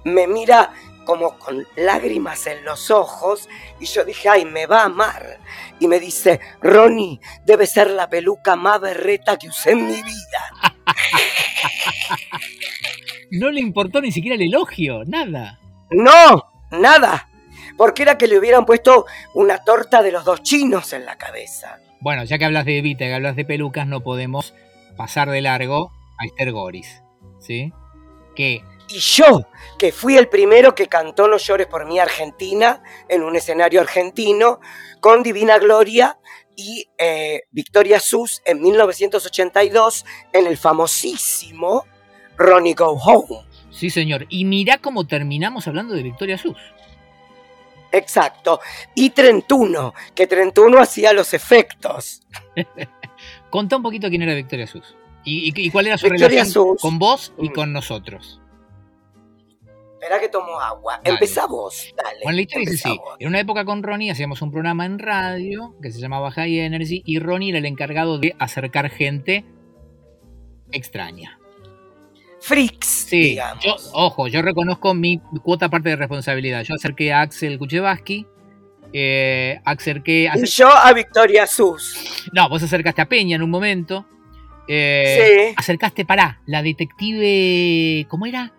me 0.04 0.28
mira 0.28 0.72
como 1.06 1.40
con 1.40 1.68
lágrimas 1.76 2.46
en 2.46 2.64
los 2.64 2.92
ojos 2.92 3.50
y 3.80 3.86
yo 3.86 4.06
dije, 4.06 4.30
ay, 4.30 4.46
me 4.46 4.68
va 4.68 4.82
a 4.82 4.86
amar. 4.86 5.40
Y 5.80 5.88
me 5.88 6.00
dice, 6.00 6.40
Ronnie, 6.62 7.20
debe 7.46 7.66
ser 7.66 7.90
la 7.90 8.08
peluca 8.08 8.56
más 8.56 8.80
berreta 8.80 9.38
que 9.38 9.50
usé 9.50 9.72
en 9.72 9.88
mi 9.88 10.04
vida. 10.04 10.76
No 13.32 13.52
le 13.52 13.62
importó 13.62 14.02
ni 14.02 14.12
siquiera 14.12 14.36
el 14.36 14.42
elogio, 14.42 15.04
nada. 15.06 15.60
No, 15.92 16.46
nada. 16.72 17.30
Porque 17.78 18.02
era 18.04 18.18
que 18.18 18.28
le 18.28 18.38
hubieran 18.38 18.66
puesto 18.66 19.06
una 19.34 19.64
torta 19.64 20.02
de 20.02 20.12
los 20.12 20.26
dos 20.26 20.42
chinos 20.44 20.94
en 20.94 21.06
la 21.06 21.18
cabeza. 21.18 21.80
Bueno, 22.02 22.24
ya 22.24 22.38
que 22.38 22.46
hablas 22.46 22.66
de 22.66 22.78
Evita, 22.78 23.06
que 23.06 23.14
hablas 23.14 23.36
de 23.36 23.46
pelucas, 23.46 23.88
no 23.88 24.02
podemos 24.02 24.54
pasar 24.98 25.30
de 25.30 25.42
largo 25.42 25.92
a 26.18 26.26
Esther 26.26 26.52
Goris. 26.52 27.04
¿Sí? 27.40 27.72
Que 28.36 28.64
Y 28.90 29.00
yo, 29.00 29.48
que 29.78 29.92
fui 29.92 30.18
el 30.18 30.28
primero 30.28 30.76
que 30.76 30.88
cantó 30.88 31.28
No 31.28 31.38
llores 31.38 31.68
por 31.68 31.86
mí 31.86 32.00
Argentina 32.00 32.82
en 33.08 33.24
un 33.24 33.36
escenario 33.36 33.82
argentino 33.82 34.60
con 35.00 35.24
Divina 35.24 35.58
Gloria 35.60 36.20
y 36.56 36.90
eh, 36.98 37.44
Victoria 37.52 38.00
Sus 38.00 38.42
en 38.44 38.62
1982 38.62 40.06
en 40.34 40.48
el 40.48 40.58
famosísimo 40.58 41.86
Ronnie 42.40 42.74
Go 42.74 42.92
Home. 42.94 43.46
Sí, 43.70 43.90
señor. 43.92 44.26
Y 44.30 44.46
mirá 44.46 44.80
cómo 44.80 45.06
terminamos 45.06 45.68
hablando 45.68 45.94
de 45.94 46.02
Victoria 46.04 46.38
Sus. 46.38 46.58
Exacto. 47.92 48.60
Y 48.96 49.12
Trentuno, 49.12 49.94
que 50.16 50.26
Trentuno 50.28 50.80
hacía 50.80 51.14
los 51.14 51.34
efectos. 51.34 52.22
Contá 53.50 53.78
un 53.78 53.84
poquito 53.84 54.10
quién 54.10 54.22
era 54.22 54.34
Victoria 54.34 54.68
Sus. 54.68 54.96
Y, 55.24 55.50
y- 55.50 55.66
y 55.68 55.70
cuál 55.70 55.88
era 55.88 55.98
su 55.98 56.06
Victoria 56.08 56.28
relación 56.42 56.54
Sus. 56.68 56.82
con 56.82 56.98
vos 57.00 57.34
y 57.40 57.50
Mm. 57.50 57.54
con 57.54 57.74
nosotros. 57.74 58.42
Espera 59.94 60.20
que 60.22 60.30
tomo 60.30 60.58
agua. 60.62 61.02
Dale. 61.04 61.16
Empezá 61.16 61.46
vos, 61.46 61.94
dale. 61.98 62.20
Bueno, 62.24 62.38
la 62.38 62.42
historia 62.44 62.70
dice 62.70 62.88
empezá 62.88 63.04
así. 63.12 63.16
En 63.24 63.28
una 63.28 63.40
época 63.42 63.66
con 63.66 63.84
Ronnie 63.84 64.12
hacíamos 64.12 64.42
un 64.42 64.50
programa 64.52 64.86
en 64.86 64.98
radio 64.98 65.76
que 65.82 65.92
se 65.92 66.00
llamaba 66.00 66.32
High 66.32 66.60
Energy 66.60 67.02
y 67.06 67.20
Ronnie 67.20 67.50
era 67.50 67.58
el 67.58 67.66
encargado 67.66 68.18
de 68.18 68.34
acercar 68.40 68.90
gente 68.90 69.44
extraña. 70.72 71.39
Freaks, 72.42 72.88
Sí, 73.10 73.22
digamos. 73.22 73.64
yo, 73.64 73.76
ojo, 73.94 74.28
yo 74.28 74.42
reconozco 74.42 74.94
mi 74.94 75.20
cuota 75.44 75.70
parte 75.70 75.90
de 75.90 75.96
responsabilidad. 75.96 76.64
Yo 76.64 76.76
acerqué 76.76 77.12
a 77.12 77.22
Axel 77.22 77.58
Kuchevaski, 77.60 78.26
eh, 78.94 79.60
acerqué... 79.66 80.24
Y 80.24 80.28
acer- 80.28 80.46
yo 80.58 80.70
a 80.70 80.94
Victoria 80.94 81.46
Sus. 81.48 82.30
no, 82.34 82.48
vos 82.50 82.64
acercaste 82.64 83.02
a 83.02 83.06
Peña 83.10 83.36
en 83.36 83.44
un 83.44 83.50
momento. 83.50 84.06
eh, 84.68 85.48
Sí. 85.50 85.54
Acercaste, 85.58 86.06
pará, 86.06 86.42
la 86.46 86.62
detective... 86.62 88.06
¿Cómo 88.10 88.26
era? 88.26 88.54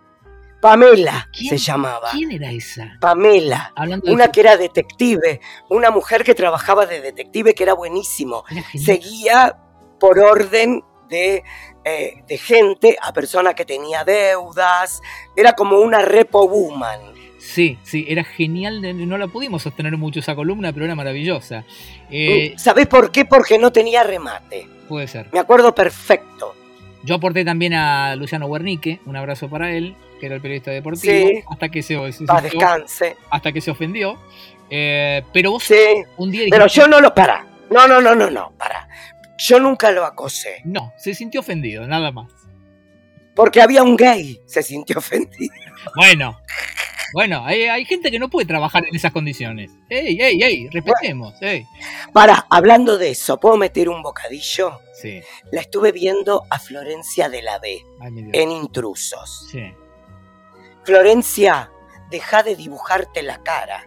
Pamela 0.60 1.26
¿Quién? 1.32 1.48
se 1.50 1.56
llamaba. 1.56 2.10
¿Quién 2.12 2.32
era 2.32 2.50
esa? 2.52 2.98
Pamela. 3.00 3.72
Hablando 3.74 4.06
de... 4.06 4.12
Una 4.12 4.28
que 4.28 4.40
era 4.40 4.58
detective, 4.58 5.40
una 5.70 5.90
mujer 5.90 6.22
que 6.22 6.34
trabajaba 6.34 6.84
de 6.84 7.00
detective 7.00 7.54
que 7.54 7.62
era 7.62 7.72
buenísimo. 7.72 8.44
Era. 8.50 8.62
Seguía 8.74 9.56
por 9.98 10.18
orden 10.18 10.82
de, 11.08 11.42
eh, 11.84 12.22
de 12.26 12.38
gente 12.38 12.96
a 13.00 13.12
persona 13.12 13.54
que 13.54 13.64
tenía 13.64 14.04
deudas. 14.04 15.02
Era 15.36 15.52
como 15.54 15.78
una 15.80 16.02
repo 16.02 16.46
woman. 16.48 17.00
Sí, 17.38 17.78
sí, 17.82 18.04
era 18.08 18.22
genial. 18.22 18.80
No 19.08 19.16
la 19.18 19.26
pudimos 19.26 19.62
sostener 19.62 19.96
mucho 19.96 20.20
esa 20.20 20.34
columna, 20.34 20.72
pero 20.72 20.84
era 20.84 20.94
maravillosa. 20.94 21.64
Eh, 22.10 22.54
¿Sabés 22.58 22.86
por 22.86 23.10
qué? 23.10 23.24
Porque 23.24 23.58
no 23.58 23.72
tenía 23.72 24.02
remate. 24.04 24.68
puede 24.88 25.06
ser. 25.08 25.28
Me 25.32 25.38
acuerdo 25.38 25.74
perfecto. 25.74 26.54
Yo 27.02 27.14
aporté 27.14 27.44
también 27.44 27.72
a 27.74 28.14
Luciano 28.16 28.46
Guernique, 28.50 29.00
un 29.06 29.16
abrazo 29.16 29.48
para 29.48 29.70
él, 29.72 29.94
que 30.18 30.26
era 30.26 30.34
el 30.34 30.42
periodista 30.42 30.70
deportivo, 30.72 31.28
Sí. 31.28 31.42
hasta 31.48 31.68
que 31.70 31.82
se, 31.82 32.12
se- 32.12 32.24
descanse. 32.42 33.16
hasta 33.30 33.52
que 33.52 33.60
se 33.62 33.70
ofendió. 33.70 34.18
Eh, 34.68 35.22
pero 35.32 35.52
vos 35.52 35.62
Sí. 35.64 35.76
un 36.18 36.30
día 36.30 36.44
Pero 36.50 36.64
dijiste- 36.64 36.82
yo 36.82 36.88
no 36.88 37.00
lo. 37.00 37.14
Para. 37.14 37.46
No, 37.70 37.88
no, 37.88 38.00
no, 38.02 38.14
no, 38.14 38.30
no. 38.30 38.52
Para. 38.58 38.86
Yo 39.40 39.58
nunca 39.58 39.90
lo 39.90 40.04
acosé. 40.04 40.60
No, 40.64 40.92
se 40.98 41.14
sintió 41.14 41.40
ofendido, 41.40 41.86
nada 41.86 42.12
más. 42.12 42.30
Porque 43.34 43.62
había 43.62 43.82
un 43.82 43.96
gay. 43.96 44.38
Se 44.44 44.62
sintió 44.62 44.98
ofendido. 44.98 45.54
Bueno, 45.96 46.38
bueno, 47.14 47.42
hay, 47.46 47.62
hay 47.64 47.86
gente 47.86 48.10
que 48.10 48.18
no 48.18 48.28
puede 48.28 48.46
trabajar 48.46 48.84
en 48.86 48.94
esas 48.94 49.12
condiciones. 49.12 49.70
¡Ey, 49.88 50.20
ey, 50.20 50.42
ey! 50.42 50.68
Respetemos, 50.68 51.40
ey. 51.40 51.66
Para, 52.12 52.46
hablando 52.50 52.98
de 52.98 53.10
eso, 53.12 53.40
¿puedo 53.40 53.56
meter 53.56 53.88
un 53.88 54.02
bocadillo? 54.02 54.80
Sí, 54.92 55.22
La 55.50 55.62
estuve 55.62 55.90
viendo 55.92 56.44
a 56.50 56.58
Florencia 56.58 57.30
de 57.30 57.40
la 57.40 57.58
B 57.58 57.82
ay, 58.00 58.28
en 58.34 58.50
Intrusos. 58.50 59.48
Sí. 59.50 59.72
Florencia, 60.84 61.72
deja 62.10 62.42
de 62.42 62.56
dibujarte 62.56 63.22
la 63.22 63.42
cara. 63.42 63.86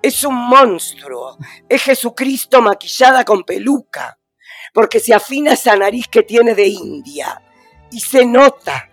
Es 0.00 0.24
un 0.24 0.34
monstruo. 0.34 1.36
Es 1.68 1.82
Jesucristo 1.82 2.62
maquillada 2.62 3.22
con 3.26 3.44
peluca. 3.44 4.18
Porque 4.72 5.00
se 5.00 5.14
afina 5.14 5.52
esa 5.52 5.76
nariz 5.76 6.06
que 6.08 6.22
tiene 6.22 6.54
de 6.54 6.66
India. 6.68 7.40
Y 7.90 8.00
se 8.00 8.24
nota. 8.24 8.88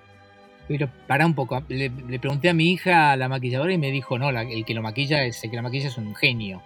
Pero 0.68 0.90
pará 1.08 1.26
un 1.26 1.34
poco. 1.34 1.64
Le, 1.70 1.90
le 1.90 2.20
pregunté 2.20 2.50
a 2.50 2.54
mi 2.54 2.72
hija, 2.72 3.12
a 3.14 3.18
la 3.18 3.28
maquilladora, 3.30 3.72
y 3.74 3.78
me 3.78 3.92
dijo, 3.92 4.18
no, 4.20 4.32
la- 4.32 4.42
el 4.44 4.66
que 4.66 4.74
lo 4.74 4.82
maquilla 4.82 5.24
es, 5.24 5.44
el 5.44 5.50
que 5.50 5.56
la 5.56 5.62
maquilla 5.62 5.88
es 5.88 5.98
un 5.98 6.14
genio. 6.16 6.62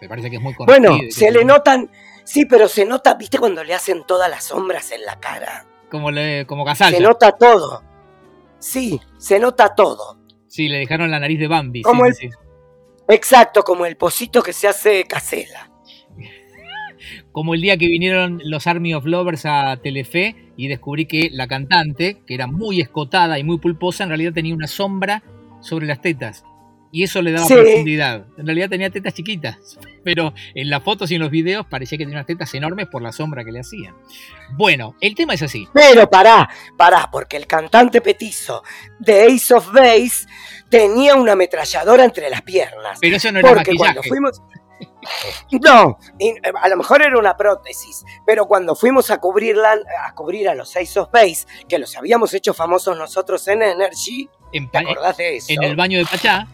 Me 0.00 0.08
parece 0.08 0.28
que 0.30 0.36
es 0.36 0.42
muy 0.42 0.54
conocido. 0.54 0.90
Bueno, 0.92 1.10
se 1.10 1.30
le 1.30 1.44
notan. 1.44 1.90
Sí, 2.24 2.44
pero 2.44 2.68
se 2.68 2.84
nota, 2.84 3.14
¿viste 3.14 3.38
cuando 3.38 3.64
le 3.64 3.74
hacen 3.74 4.04
todas 4.06 4.30
las 4.30 4.44
sombras 4.44 4.90
en 4.92 5.04
la 5.04 5.18
cara? 5.18 5.66
Como, 5.90 6.10
le, 6.10 6.46
como 6.46 6.64
Casalla. 6.64 6.96
Se 6.96 7.02
nota 7.02 7.32
todo. 7.32 7.82
Sí, 8.58 9.00
se 9.18 9.38
nota 9.38 9.74
todo. 9.74 10.18
Sí, 10.46 10.68
le 10.68 10.78
dejaron 10.78 11.10
la 11.10 11.18
nariz 11.18 11.38
de 11.38 11.48
Bambi. 11.48 11.80
sí, 11.80 11.82
Como 11.82 12.04
el- 12.06 12.14
sí. 12.14 12.28
Exacto, 13.08 13.62
como 13.62 13.84
el 13.86 13.96
pocito 13.96 14.42
que 14.42 14.52
se 14.52 14.68
hace 14.68 15.04
casela. 15.04 15.70
Como 17.34 17.54
el 17.54 17.60
día 17.60 17.76
que 17.76 17.86
vinieron 17.88 18.40
los 18.44 18.68
Army 18.68 18.94
of 18.94 19.06
Lovers 19.06 19.44
a 19.44 19.76
Telefe 19.82 20.36
y 20.56 20.68
descubrí 20.68 21.06
que 21.06 21.30
la 21.32 21.48
cantante, 21.48 22.22
que 22.28 22.32
era 22.34 22.46
muy 22.46 22.80
escotada 22.80 23.40
y 23.40 23.42
muy 23.42 23.58
pulposa, 23.58 24.04
en 24.04 24.10
realidad 24.10 24.32
tenía 24.32 24.54
una 24.54 24.68
sombra 24.68 25.24
sobre 25.60 25.84
las 25.86 26.00
tetas. 26.00 26.44
Y 26.92 27.02
eso 27.02 27.20
le 27.22 27.32
daba 27.32 27.44
Sí. 27.44 27.54
profundidad. 27.54 28.26
En 28.38 28.46
realidad 28.46 28.68
tenía 28.68 28.88
tetas 28.88 29.14
chiquitas, 29.14 29.58
pero 30.04 30.32
en 30.54 30.70
las 30.70 30.80
fotos 30.84 31.10
y 31.10 31.16
en 31.16 31.22
los 31.22 31.30
videos 31.32 31.66
parecía 31.66 31.98
que 31.98 32.04
tenía 32.04 32.18
unas 32.18 32.26
tetas 32.28 32.54
enormes 32.54 32.86
por 32.86 33.02
la 33.02 33.10
sombra 33.10 33.44
que 33.44 33.50
le 33.50 33.58
hacían. 33.58 33.96
Bueno, 34.56 34.94
el 35.00 35.16
tema 35.16 35.34
es 35.34 35.42
así. 35.42 35.66
Pero 35.74 36.08
pará, 36.08 36.48
pará, 36.76 37.08
porque 37.10 37.36
el 37.36 37.48
cantante 37.48 38.00
petizo 38.00 38.62
de 39.00 39.24
Ace 39.24 39.52
of 39.52 39.72
Base 39.72 40.28
tenía 40.70 41.16
una 41.16 41.32
ametralladora 41.32 42.04
entre 42.04 42.30
las 42.30 42.42
piernas. 42.42 42.98
Pero 43.00 43.16
eso 43.16 43.32
no 43.32 43.40
era 43.40 43.48
Porque 43.54 43.74
cuando 43.74 44.00
fuimos. 44.04 44.40
No, 45.50 45.98
y, 46.18 46.30
eh, 46.30 46.40
a 46.60 46.68
lo 46.68 46.76
mejor 46.76 47.02
era 47.02 47.18
una 47.18 47.36
prótesis, 47.36 48.04
pero 48.26 48.46
cuando 48.46 48.74
fuimos 48.74 49.10
a 49.10 49.18
cubrirla, 49.18 49.78
a 50.04 50.14
cubrir 50.14 50.48
a 50.48 50.54
los 50.54 50.76
Ace 50.76 50.98
of 50.98 51.10
Base, 51.10 51.46
que 51.68 51.78
los 51.78 51.96
habíamos 51.96 52.34
hecho 52.34 52.54
famosos 52.54 52.96
nosotros 52.96 53.46
en 53.48 53.62
Energy, 53.62 54.28
En, 54.52 54.70
¿te 54.70 54.78
acordás 54.78 55.16
de 55.16 55.36
eso? 55.36 55.46
en 55.52 55.62
el 55.62 55.76
baño 55.76 55.98
de 55.98 56.06
Pachá, 56.06 56.46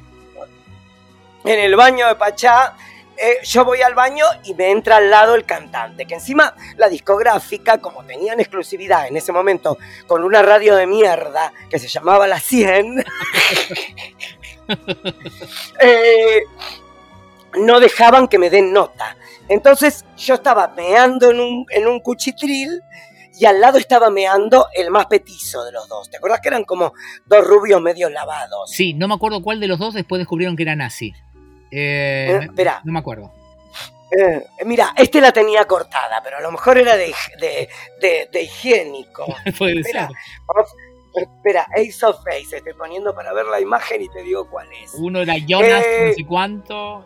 en 1.44 1.60
el 1.60 1.76
baño 1.76 2.06
de 2.06 2.14
Pachá, 2.14 2.74
eh, 3.22 3.38
yo 3.44 3.66
voy 3.66 3.82
al 3.82 3.94
baño 3.94 4.24
y 4.44 4.54
me 4.54 4.70
entra 4.70 4.96
al 4.96 5.10
lado 5.10 5.34
el 5.34 5.44
cantante, 5.44 6.06
que 6.06 6.14
encima 6.14 6.54
la 6.78 6.88
discográfica, 6.88 7.76
como 7.76 8.02
tenían 8.04 8.40
exclusividad 8.40 9.08
en 9.08 9.16
ese 9.18 9.30
momento 9.30 9.76
con 10.06 10.24
una 10.24 10.40
radio 10.40 10.74
de 10.74 10.86
mierda 10.86 11.52
que 11.68 11.78
se 11.78 11.86
llamaba 11.86 12.26
La 12.26 12.40
100, 12.40 13.04
eh, 15.80 16.44
no 17.58 17.80
dejaban 17.80 18.28
que 18.28 18.38
me 18.38 18.50
den 18.50 18.72
nota. 18.72 19.16
Entonces 19.48 20.04
yo 20.16 20.34
estaba 20.34 20.68
meando 20.68 21.30
en 21.30 21.40
un, 21.40 21.66
en 21.70 21.86
un 21.88 22.00
cuchitril 22.00 22.80
y 23.38 23.46
al 23.46 23.60
lado 23.60 23.78
estaba 23.78 24.10
meando 24.10 24.66
el 24.74 24.90
más 24.90 25.06
petizo 25.06 25.64
de 25.64 25.72
los 25.72 25.88
dos. 25.88 26.10
¿Te 26.10 26.18
acuerdas 26.18 26.40
que 26.40 26.48
eran 26.48 26.64
como 26.64 26.92
dos 27.26 27.44
rubios 27.46 27.80
medio 27.80 28.08
lavados? 28.10 28.70
Sí, 28.70 28.94
no 28.94 29.08
me 29.08 29.14
acuerdo 29.14 29.42
cuál 29.42 29.58
de 29.60 29.66
los 29.68 29.78
dos 29.78 29.94
después 29.94 30.18
descubrieron 30.20 30.56
que 30.56 30.62
era 30.64 30.76
nazi. 30.76 31.12
Eh, 31.70 32.38
Eh, 32.40 32.44
espera. 32.44 32.80
No 32.84 32.92
me 32.92 32.98
acuerdo. 32.98 33.32
Eh, 34.12 34.44
mira, 34.66 34.92
este 34.96 35.20
la 35.20 35.30
tenía 35.32 35.64
cortada, 35.66 36.20
pero 36.24 36.38
a 36.38 36.40
lo 36.40 36.50
mejor 36.50 36.76
era 36.78 36.96
de, 36.96 37.14
de, 37.40 37.68
de- 38.00 38.28
de 38.32 38.42
higiénico. 38.42 39.24
Puede 39.58 39.78
Espera, 39.80 40.08
ser. 40.08 40.16
vamos- 40.48 40.70
espera, 41.14 41.66
Ace 41.76 42.04
of 42.06 42.22
Face, 42.24 42.56
estoy 42.56 42.74
poniendo 42.74 43.14
para 43.14 43.32
ver 43.32 43.46
la 43.46 43.60
imagen 43.60 44.02
y 44.02 44.08
te 44.08 44.22
digo 44.22 44.48
cuál 44.50 44.66
es. 44.82 44.94
Uno 44.94 45.20
era 45.20 45.34
Jonas, 45.38 45.84
Eh, 45.86 46.06
no 46.08 46.14
sé 46.14 46.26
cuánto. 46.26 47.04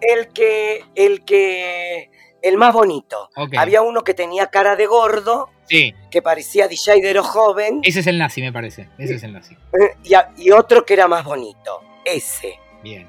El 0.00 0.28
que, 0.32 0.84
el 0.94 1.24
que, 1.24 2.10
el 2.42 2.56
más 2.56 2.72
bonito. 2.72 3.30
Había 3.56 3.82
uno 3.82 4.02
que 4.04 4.14
tenía 4.14 4.46
cara 4.48 4.76
de 4.76 4.86
gordo, 4.86 5.50
Sí, 5.66 5.94
que 6.10 6.22
parecía 6.22 6.66
DJ 6.66 7.02
de 7.02 7.18
joven, 7.20 7.80
ese 7.84 8.00
es 8.00 8.06
el 8.06 8.16
nazi, 8.18 8.40
me 8.40 8.52
parece. 8.52 8.88
Ese 8.96 9.16
es 9.16 9.22
el 9.22 9.34
nazi. 9.34 9.54
eh, 9.54 9.96
y, 10.02 10.14
a- 10.14 10.30
y 10.36 10.50
otro 10.50 10.84
que 10.86 10.94
era 10.94 11.06
más 11.08 11.24
bonito. 11.24 11.82
Ese. 12.04 12.58
Bien. 12.82 13.06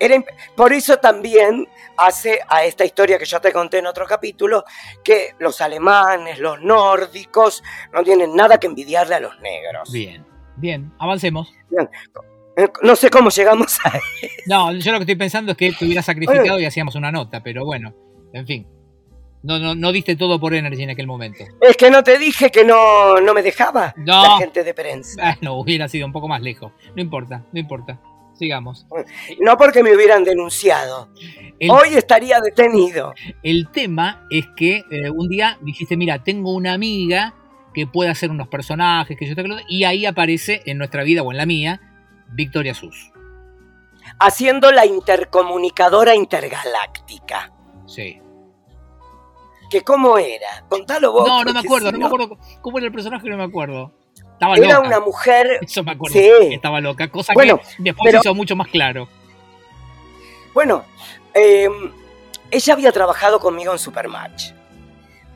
Era 0.00 0.22
por 0.54 0.72
eso 0.72 0.98
también 0.98 1.66
hace 1.96 2.40
a 2.46 2.64
esta 2.64 2.84
historia 2.84 3.18
que 3.18 3.24
ya 3.24 3.40
te 3.40 3.52
conté 3.52 3.78
en 3.78 3.86
otro 3.86 4.06
capítulo, 4.06 4.64
que 5.02 5.34
los 5.38 5.60
alemanes, 5.60 6.38
los 6.38 6.60
nórdicos, 6.60 7.62
no 7.92 8.04
tienen 8.04 8.36
nada 8.36 8.58
que 8.60 8.66
envidiarle 8.68 9.14
a 9.16 9.20
los 9.20 9.40
negros. 9.40 9.90
Bien. 9.90 10.24
Bien. 10.56 10.92
Avancemos. 11.00 11.52
Eh, 11.72 11.88
No 12.82 12.96
sé 12.96 13.10
cómo 13.10 13.30
llegamos 13.30 13.78
a... 13.84 13.92
No, 14.46 14.72
yo 14.72 14.92
lo 14.92 14.98
que 14.98 15.02
estoy 15.02 15.16
pensando 15.16 15.52
es 15.52 15.58
que 15.58 15.72
te 15.72 15.84
hubieras 15.84 16.06
sacrificado 16.06 16.58
y 16.58 16.64
hacíamos 16.64 16.94
una 16.94 17.12
nota, 17.12 17.42
pero 17.42 17.64
bueno, 17.64 17.94
en 18.32 18.46
fin. 18.46 18.66
No, 19.42 19.58
no, 19.58 19.74
no 19.74 19.92
diste 19.92 20.16
todo 20.16 20.40
por 20.40 20.54
Energy 20.54 20.82
en 20.82 20.90
aquel 20.90 21.06
momento. 21.06 21.44
Es 21.60 21.76
que 21.76 21.90
no 21.90 22.02
te 22.02 22.18
dije 22.18 22.50
que 22.50 22.64
no, 22.64 23.20
no 23.20 23.34
me 23.34 23.42
dejaba 23.42 23.94
No. 23.96 24.22
la 24.22 24.38
gente 24.38 24.64
de 24.64 24.74
prensa. 24.74 25.20
Ah, 25.22 25.38
no, 25.40 25.54
hubiera 25.54 25.88
sido 25.88 26.06
un 26.06 26.12
poco 26.12 26.26
más 26.28 26.40
lejos. 26.42 26.72
No 26.96 27.02
importa, 27.02 27.44
no 27.52 27.60
importa. 27.60 28.00
Sigamos. 28.34 28.86
No 29.40 29.56
porque 29.56 29.82
me 29.82 29.94
hubieran 29.94 30.24
denunciado. 30.24 31.08
El, 31.58 31.70
Hoy 31.70 31.88
estaría 31.94 32.40
detenido. 32.40 33.12
el 33.42 33.68
tema 33.70 34.26
es 34.30 34.46
que 34.56 34.84
eh, 34.90 35.10
un 35.10 35.28
día 35.28 35.58
dijiste, 35.60 35.96
mira, 35.96 36.22
tengo 36.22 36.54
una 36.54 36.72
amiga 36.72 37.34
que 37.74 37.86
puede 37.86 38.10
hacer 38.10 38.30
unos 38.30 38.48
personajes, 38.48 39.16
que 39.16 39.26
yo 39.26 39.34
te 39.34 39.44
y 39.68 39.84
ahí 39.84 40.06
aparece 40.06 40.62
en 40.66 40.78
nuestra 40.78 41.02
vida 41.02 41.22
o 41.22 41.30
en 41.32 41.36
la 41.36 41.46
mía, 41.46 41.80
Victoria 42.28 42.74
Sus. 42.74 43.10
Haciendo 44.20 44.72
la 44.72 44.86
intercomunicadora 44.86 46.14
intergaláctica. 46.14 47.52
Sí. 47.86 48.20
Que 49.70 49.82
cómo 49.82 50.16
era. 50.18 50.64
Contalo 50.68 51.12
vos. 51.12 51.28
No, 51.28 51.44
no 51.44 51.52
me 51.52 51.60
acuerdo, 51.60 51.88
si 51.88 51.92
no 51.92 51.98
me 51.98 52.06
acuerdo 52.06 52.38
cómo 52.62 52.78
era 52.78 52.86
el 52.86 52.92
personaje, 52.92 53.28
no 53.28 53.36
me 53.36 53.44
acuerdo. 53.44 53.92
Estaba 54.32 54.54
Era 54.56 54.76
loca. 54.76 54.86
una 54.86 55.00
mujer 55.00 55.58
Eso 55.62 55.82
me 55.82 55.92
acuerdo. 55.92 56.14
Sí. 56.14 56.20
que 56.48 56.54
Estaba 56.54 56.80
loca, 56.80 57.08
cosa 57.10 57.32
Bueno, 57.34 57.58
que 57.58 57.64
después 57.78 58.10
pero- 58.12 58.20
hizo 58.20 58.34
mucho 58.34 58.56
más 58.56 58.68
claro. 58.68 59.08
Bueno, 60.54 60.84
eh, 61.34 61.68
ella 62.50 62.72
había 62.72 62.90
trabajado 62.92 63.38
conmigo 63.40 63.72
en 63.72 63.78
Supermatch. 63.78 64.52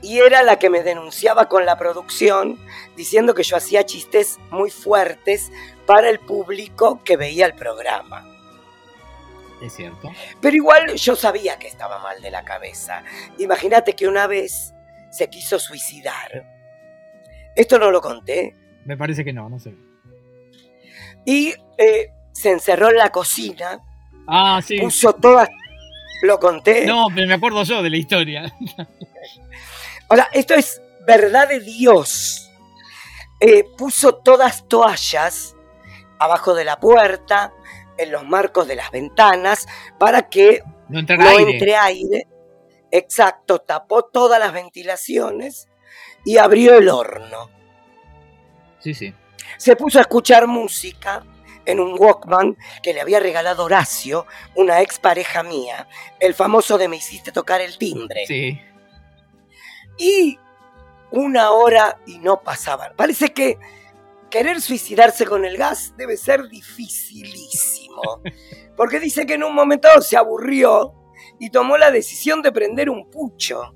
Y 0.02 0.18
era 0.18 0.42
la 0.42 0.58
que 0.58 0.68
me 0.68 0.82
denunciaba 0.82 1.48
con 1.48 1.64
la 1.64 1.78
producción 1.78 2.58
diciendo 2.96 3.34
que 3.34 3.44
yo 3.44 3.56
hacía 3.56 3.86
chistes 3.86 4.38
muy 4.50 4.70
fuertes 4.70 5.52
para 5.86 6.10
el 6.10 6.18
público 6.18 7.00
que 7.04 7.16
veía 7.16 7.46
el 7.46 7.54
programa. 7.54 8.28
Es 9.62 9.74
cierto. 9.74 10.10
Pero 10.40 10.56
igual 10.56 10.94
yo 10.96 11.14
sabía 11.14 11.56
que 11.58 11.68
estaba 11.68 12.00
mal 12.00 12.20
de 12.20 12.32
la 12.32 12.44
cabeza. 12.44 13.04
Imagínate 13.38 13.94
que 13.94 14.08
una 14.08 14.26
vez 14.26 14.74
se 15.12 15.30
quiso 15.30 15.60
suicidar. 15.60 16.48
Esto 17.54 17.78
no 17.78 17.92
lo 17.92 18.00
conté. 18.00 18.56
Me 18.84 18.96
parece 18.96 19.24
que 19.24 19.32
no, 19.32 19.48
no 19.48 19.60
sé. 19.60 19.74
Y 21.24 21.54
eh, 21.78 22.10
se 22.32 22.50
encerró 22.50 22.90
en 22.90 22.96
la 22.96 23.10
cocina, 23.10 23.80
Ah, 24.26 24.60
sí. 24.66 24.80
puso 24.80 25.12
todas... 25.12 25.48
Lo 26.22 26.38
conté. 26.38 26.86
No, 26.86 27.06
pero 27.14 27.26
me 27.26 27.34
acuerdo 27.34 27.62
yo 27.64 27.82
de 27.82 27.90
la 27.90 27.96
historia. 27.96 28.52
Sea, 30.16 30.28
esto 30.32 30.54
es 30.54 30.80
verdad 31.06 31.48
de 31.48 31.60
Dios. 31.60 32.50
Eh, 33.40 33.64
puso 33.76 34.14
todas 34.16 34.68
toallas 34.68 35.56
abajo 36.18 36.54
de 36.54 36.64
la 36.64 36.78
puerta, 36.78 37.52
en 37.98 38.12
los 38.12 38.24
marcos 38.24 38.68
de 38.68 38.76
las 38.76 38.90
ventanas, 38.90 39.66
para 39.98 40.28
que 40.28 40.62
No 40.88 41.02
no 41.02 41.28
aire. 41.28 41.52
entre 41.52 41.76
aire. 41.76 42.26
Exacto, 42.90 43.60
tapó 43.60 44.04
todas 44.04 44.38
las 44.38 44.52
ventilaciones 44.52 45.68
y 46.24 46.36
abrió 46.36 46.76
el 46.76 46.88
horno. 46.88 47.50
Sí, 48.78 48.94
sí. 48.94 49.14
Se 49.56 49.76
puso 49.76 49.98
a 49.98 50.02
escuchar 50.02 50.46
música 50.46 51.24
en 51.64 51.80
un 51.80 51.96
Walkman 51.98 52.56
que 52.82 52.92
le 52.92 53.00
había 53.00 53.20
regalado 53.20 53.64
Horacio, 53.64 54.26
una 54.56 54.80
ex 54.82 54.98
pareja 54.98 55.42
mía, 55.42 55.88
el 56.20 56.34
famoso 56.34 56.78
de 56.78 56.88
Me 56.88 56.96
hiciste 56.96 57.32
tocar 57.32 57.60
el 57.60 57.78
timbre. 57.78 58.26
Sí. 58.26 58.60
Y 59.98 60.38
una 61.10 61.50
hora 61.50 62.00
y 62.06 62.18
no 62.18 62.40
pasaban. 62.42 62.92
Parece 62.96 63.32
que 63.32 63.58
querer 64.30 64.60
suicidarse 64.60 65.26
con 65.26 65.44
el 65.44 65.56
gas 65.56 65.94
debe 65.96 66.16
ser 66.16 66.48
dificilísimo. 66.48 68.22
Porque 68.76 68.98
dice 68.98 69.26
que 69.26 69.34
en 69.34 69.44
un 69.44 69.54
momento 69.54 69.88
se 70.00 70.16
aburrió 70.16 70.94
y 71.38 71.50
tomó 71.50 71.76
la 71.76 71.90
decisión 71.90 72.42
de 72.42 72.52
prender 72.52 72.88
un 72.88 73.10
pucho. 73.10 73.74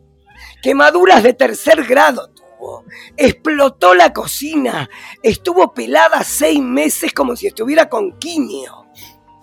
Quemaduras 0.63 1.23
de 1.23 1.35
tercer 1.35 1.85
grado 1.85 2.31
tuvo. 2.31 2.85
Explotó 3.17 3.95
la 3.95 4.13
cocina. 4.13 4.89
Estuvo 5.23 5.73
pelada 5.75 6.25
seis 6.25 6.61
meses 6.61 7.13
como 7.13 7.37
si 7.37 7.47
estuviera 7.47 7.89
con 7.89 8.19
quimio. 8.19 8.87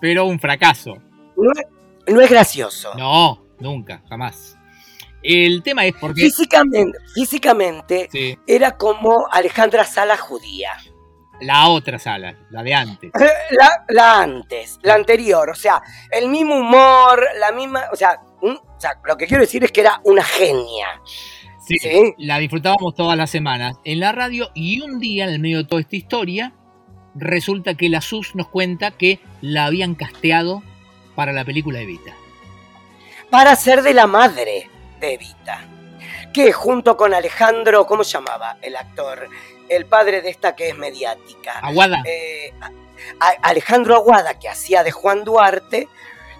Pero 0.00 0.26
un 0.26 0.38
fracaso. 0.40 0.96
No 1.36 1.52
es, 1.52 2.12
no 2.12 2.20
es 2.20 2.30
gracioso. 2.30 2.92
No, 2.96 3.44
nunca, 3.60 4.02
jamás. 4.08 4.56
El 5.24 5.62
tema 5.62 5.86
es 5.86 5.94
porque. 6.00 6.20
Físicamente, 6.22 6.98
físicamente 7.14 8.08
Sí, 8.12 8.38
era 8.46 8.76
como 8.76 9.26
Alejandra 9.32 9.84
Sala 9.84 10.16
judía. 10.18 10.70
la 11.40 11.68
otra 11.68 11.98
sala, 11.98 12.36
la 12.50 12.62
de 12.62 12.74
antes. 12.74 13.10
La, 13.50 13.84
la 13.88 14.20
antes, 14.20 14.78
la 14.82 14.94
anterior, 14.94 15.50
o 15.50 15.54
sea, 15.54 15.82
el 16.10 16.28
mismo 16.28 16.54
humor, 16.56 17.26
la 17.40 17.50
misma, 17.52 17.84
o 17.92 17.96
sea, 17.96 18.20
un- 18.42 18.56
o 18.58 18.80
sea, 18.80 18.92
lo 19.04 19.16
que 19.16 19.26
quiero 19.26 19.42
decir 19.42 19.64
es 19.64 19.72
que 19.72 19.80
era 19.80 20.00
una 20.04 20.22
genia. 20.22 21.00
Sí, 21.66 21.78
Sí. 21.78 22.14
La 22.18 22.38
disfrutábamos 22.38 22.94
todas 22.94 23.16
las 23.16 23.30
semanas 23.30 23.76
en 23.84 23.98
la 24.00 24.12
radio 24.12 24.50
y 24.54 24.82
un 24.82 24.98
día, 25.00 25.24
en 25.24 25.30
el 25.30 25.40
medio 25.40 25.58
de 25.58 25.64
toda 25.64 25.80
esta 25.80 25.96
historia, 25.96 26.52
resulta 27.14 27.74
que 27.74 27.88
la 27.88 28.00
SUS 28.02 28.34
nos 28.34 28.48
cuenta 28.48 28.90
que 28.90 29.18
la 29.40 29.64
habían 29.66 29.94
casteado 29.94 30.62
para 31.14 31.32
la 31.32 31.44
película 31.44 31.80
Evita. 31.80 32.12
Para 33.30 33.56
ser 33.56 33.82
de 33.82 33.94
la 33.94 34.06
madre 34.06 34.68
de 35.06 35.14
Evita. 35.14 35.60
Que 36.32 36.52
junto 36.52 36.96
con 36.96 37.14
Alejandro, 37.14 37.86
¿cómo 37.86 38.04
se 38.04 38.12
llamaba 38.12 38.56
el 38.62 38.76
actor? 38.76 39.28
El 39.68 39.86
padre 39.86 40.20
de 40.20 40.30
esta 40.30 40.54
que 40.54 40.68
es 40.70 40.76
mediática. 40.76 41.58
Aguada. 41.60 42.02
Eh, 42.04 42.52
Alejandro 43.42 43.96
Aguada, 43.96 44.38
que 44.38 44.48
hacía 44.48 44.82
de 44.82 44.90
Juan 44.90 45.24
Duarte, 45.24 45.88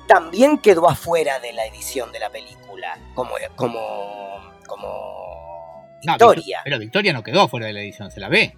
también 0.06 0.58
quedó 0.58 0.88
afuera 0.88 1.38
de 1.40 1.52
la 1.52 1.64
edición 1.66 2.12
de 2.12 2.18
la 2.20 2.30
película. 2.30 2.98
Como, 3.14 3.34
como, 3.56 4.52
como 4.66 5.98
No, 6.04 6.12
Victoria. 6.12 6.60
Pero 6.64 6.78
Victoria 6.78 7.12
no 7.12 7.22
quedó 7.22 7.48
fuera 7.48 7.66
de 7.66 7.72
la 7.72 7.80
edición, 7.80 8.10
se 8.10 8.20
la 8.20 8.28
ve. 8.28 8.56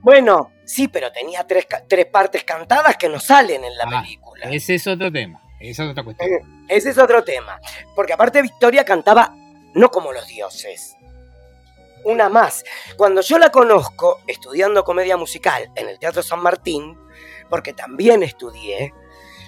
Bueno, 0.00 0.52
sí, 0.64 0.88
pero 0.88 1.12
tenía 1.12 1.46
tres, 1.46 1.66
tres 1.88 2.06
partes 2.06 2.42
cantadas 2.44 2.96
que 2.96 3.08
no 3.08 3.20
salen 3.20 3.64
en 3.64 3.76
la 3.76 3.84
Ah, 3.86 4.02
película. 4.02 4.46
Ese 4.50 4.74
es 4.74 4.86
otro 4.86 5.12
tema. 5.12 5.40
Esa 5.60 5.84
es 5.84 5.90
otra 5.90 6.02
cuestión. 6.02 6.66
Ese 6.68 6.90
es 6.90 6.98
otro 6.98 7.22
tema. 7.22 7.60
Porque 7.94 8.12
aparte 8.12 8.42
Victoria 8.42 8.84
cantaba 8.84 9.32
no 9.74 9.90
como 9.90 10.12
los 10.12 10.26
dioses. 10.26 10.96
Una 12.04 12.28
más. 12.28 12.64
Cuando 12.96 13.20
yo 13.20 13.38
la 13.38 13.50
conozco 13.50 14.20
estudiando 14.26 14.84
comedia 14.84 15.16
musical 15.16 15.70
en 15.76 15.88
el 15.88 15.98
Teatro 15.98 16.22
San 16.22 16.40
Martín, 16.40 16.98
porque 17.48 17.72
también 17.72 18.22
estudié, 18.22 18.92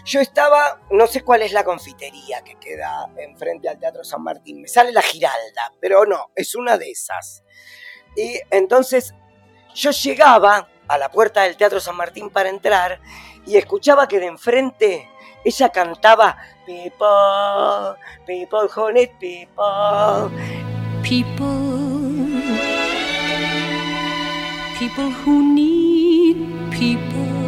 yo 0.04 0.20
estaba, 0.20 0.80
no 0.90 1.06
sé 1.06 1.22
cuál 1.22 1.42
es 1.42 1.52
la 1.52 1.64
confitería 1.64 2.42
que 2.44 2.56
queda 2.56 3.08
enfrente 3.16 3.68
al 3.68 3.78
Teatro 3.78 4.04
San 4.04 4.22
Martín, 4.22 4.60
me 4.60 4.68
sale 4.68 4.92
la 4.92 5.02
Giralda, 5.02 5.72
pero 5.80 6.04
no, 6.04 6.30
es 6.34 6.54
una 6.54 6.76
de 6.76 6.90
esas. 6.90 7.42
Y 8.14 8.38
entonces 8.50 9.14
yo 9.74 9.90
llegaba 9.90 10.68
a 10.87 10.98
la 10.98 11.10
puerta 11.10 11.42
del 11.42 11.56
Teatro 11.56 11.80
San 11.80 11.96
Martín 11.96 12.30
para 12.30 12.50
entrar 12.50 13.00
y 13.46 13.56
escuchaba 13.56 14.06
que 14.06 14.20
de 14.20 14.26
enfrente 14.26 15.08
ella 15.44 15.70
cantaba 15.70 16.37
People, 16.66 17.96
people 18.27 18.68
who 18.74 18.92
need 18.92 19.11
people. 19.20 20.31
People, 21.03 22.31
people 24.79 25.11
who 25.24 25.55
need 25.55 26.37
people. 26.70 27.44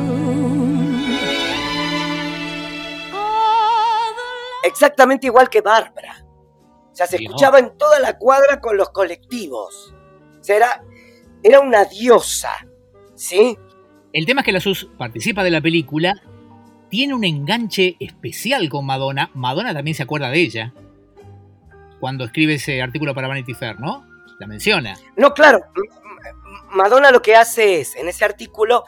Exactamente 4.64 5.26
igual 5.28 5.48
que 5.48 5.62
Bárbara. 5.62 6.26
O 6.92 6.94
sea, 6.94 7.06
se 7.06 7.16
escuchaba 7.16 7.58
en 7.58 7.78
toda 7.78 7.98
la 8.00 8.18
cuadra 8.18 8.60
con 8.60 8.76
los 8.76 8.90
colectivos. 8.90 9.94
O 10.38 10.44
sea, 10.44 10.56
era, 10.56 10.84
era 11.42 11.60
una 11.60 11.84
diosa. 11.86 12.50
¿Sí? 13.14 13.56
El 14.12 14.26
tema 14.26 14.42
es 14.42 14.44
que 14.44 14.52
la 14.52 14.60
SUS 14.60 14.90
participa 14.98 15.42
de 15.42 15.50
la 15.50 15.60
película, 15.60 16.14
tiene 16.88 17.14
un 17.14 17.24
enganche 17.24 17.96
especial 18.00 18.68
con 18.68 18.86
Madonna. 18.86 19.30
Madonna 19.34 19.72
también 19.74 19.94
se 19.94 20.02
acuerda 20.02 20.30
de 20.30 20.40
ella 20.40 20.72
cuando 22.00 22.24
escribe 22.24 22.54
ese 22.54 22.80
artículo 22.82 23.14
para 23.14 23.28
Vanity 23.28 23.54
Fair, 23.54 23.80
¿no? 23.80 24.06
La 24.38 24.46
menciona. 24.46 24.96
No, 25.16 25.32
claro. 25.34 25.60
Madonna 26.70 27.10
lo 27.10 27.22
que 27.22 27.34
hace 27.36 27.80
es, 27.80 27.96
en 27.96 28.08
ese 28.08 28.24
artículo, 28.24 28.84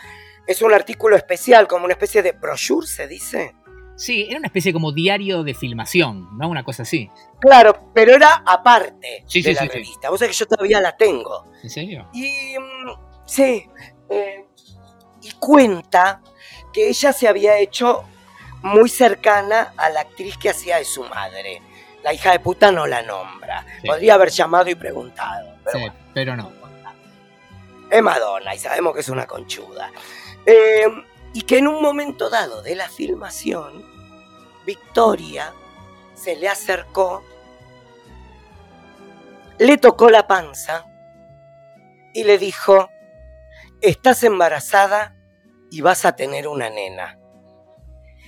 es 0.47 0.61
un 0.63 0.73
artículo 0.75 1.17
especial, 1.17 1.67
como 1.67 1.85
una 1.85 1.95
especie 1.95 2.23
de 2.23 2.33
brochure, 2.33 2.87
se 2.87 3.07
dice. 3.09 3.55
Sí, 3.97 4.27
era 4.29 4.39
una 4.39 4.47
especie 4.47 4.73
como 4.73 4.93
diario 4.93 5.43
de 5.43 5.55
filmación, 5.55 6.37
¿no? 6.39 6.49
Una 6.49 6.63
cosa 6.63 6.83
así. 6.85 7.11
Claro, 7.41 7.91
pero 7.95 8.15
era 8.15 8.43
aparte 8.47 9.25
Sí, 9.27 9.43
de 9.43 9.51
sí, 9.51 9.55
la 9.55 9.63
sí, 9.63 9.67
sí. 9.69 9.73
revista. 9.75 10.11
Vos 10.11 10.21
sabés 10.21 10.37
que 10.37 10.41
yo 10.45 10.47
todavía 10.47 10.81
la 10.81 10.97
tengo. 10.97 11.47
¿En 11.63 11.71
serio? 11.71 12.09
Y 12.13 12.55
mm, 12.59 13.25
sí, 13.27 13.65
eh, 14.11 14.45
y 15.23 15.31
cuenta 15.41 16.23
que 16.73 16.89
ella 16.89 17.13
se 17.13 17.29
había 17.29 17.59
hecho 17.59 18.05
muy 18.63 18.89
cercana 18.89 19.73
a 19.77 19.89
la 19.91 20.01
actriz 20.01 20.37
que 20.37 20.51
hacía 20.51 20.77
de 20.79 20.85
su 20.85 21.05
madre. 21.05 21.63
La 22.03 22.13
hija 22.13 22.33
de 22.33 22.41
puta 22.41 22.71
no 22.73 22.87
la 22.87 23.03
nombra. 23.03 23.65
Sí. 23.83 23.89
Podría 23.89 24.15
haber 24.15 24.31
llamado 24.31 24.69
y 24.71 24.75
preguntado. 24.75 25.55
Pero 25.65 25.79
Sí, 25.79 25.85
bueno, 25.85 25.95
pero 26.15 26.37
no. 26.37 26.53
es 27.91 28.03
Madonna 28.03 28.55
y 28.55 28.59
sabemos 28.59 28.95
que 28.95 29.01
es 29.01 29.09
una 29.09 29.27
conchuda. 29.27 29.91
Eh, 30.47 30.87
y 31.35 31.43
que 31.43 31.59
en 31.59 31.69
un 31.69 31.83
momento 31.83 32.31
dado 32.31 32.63
de 32.63 32.75
la 32.75 32.89
filmación, 32.89 33.85
Victoria 34.65 35.53
se 36.15 36.37
le 36.37 36.49
acercó, 36.49 37.23
le 39.59 39.77
tocó 39.79 40.11
la 40.11 40.27
panza 40.27 40.87
y 42.15 42.25
le 42.25 42.39
dijo, 42.39 42.91
estás 43.81 44.23
embarazada 44.25 45.15
y 45.71 45.81
vas 45.81 46.05
a 46.05 46.17
tener 46.17 46.49
una 46.49 46.71
nena. 46.71 47.19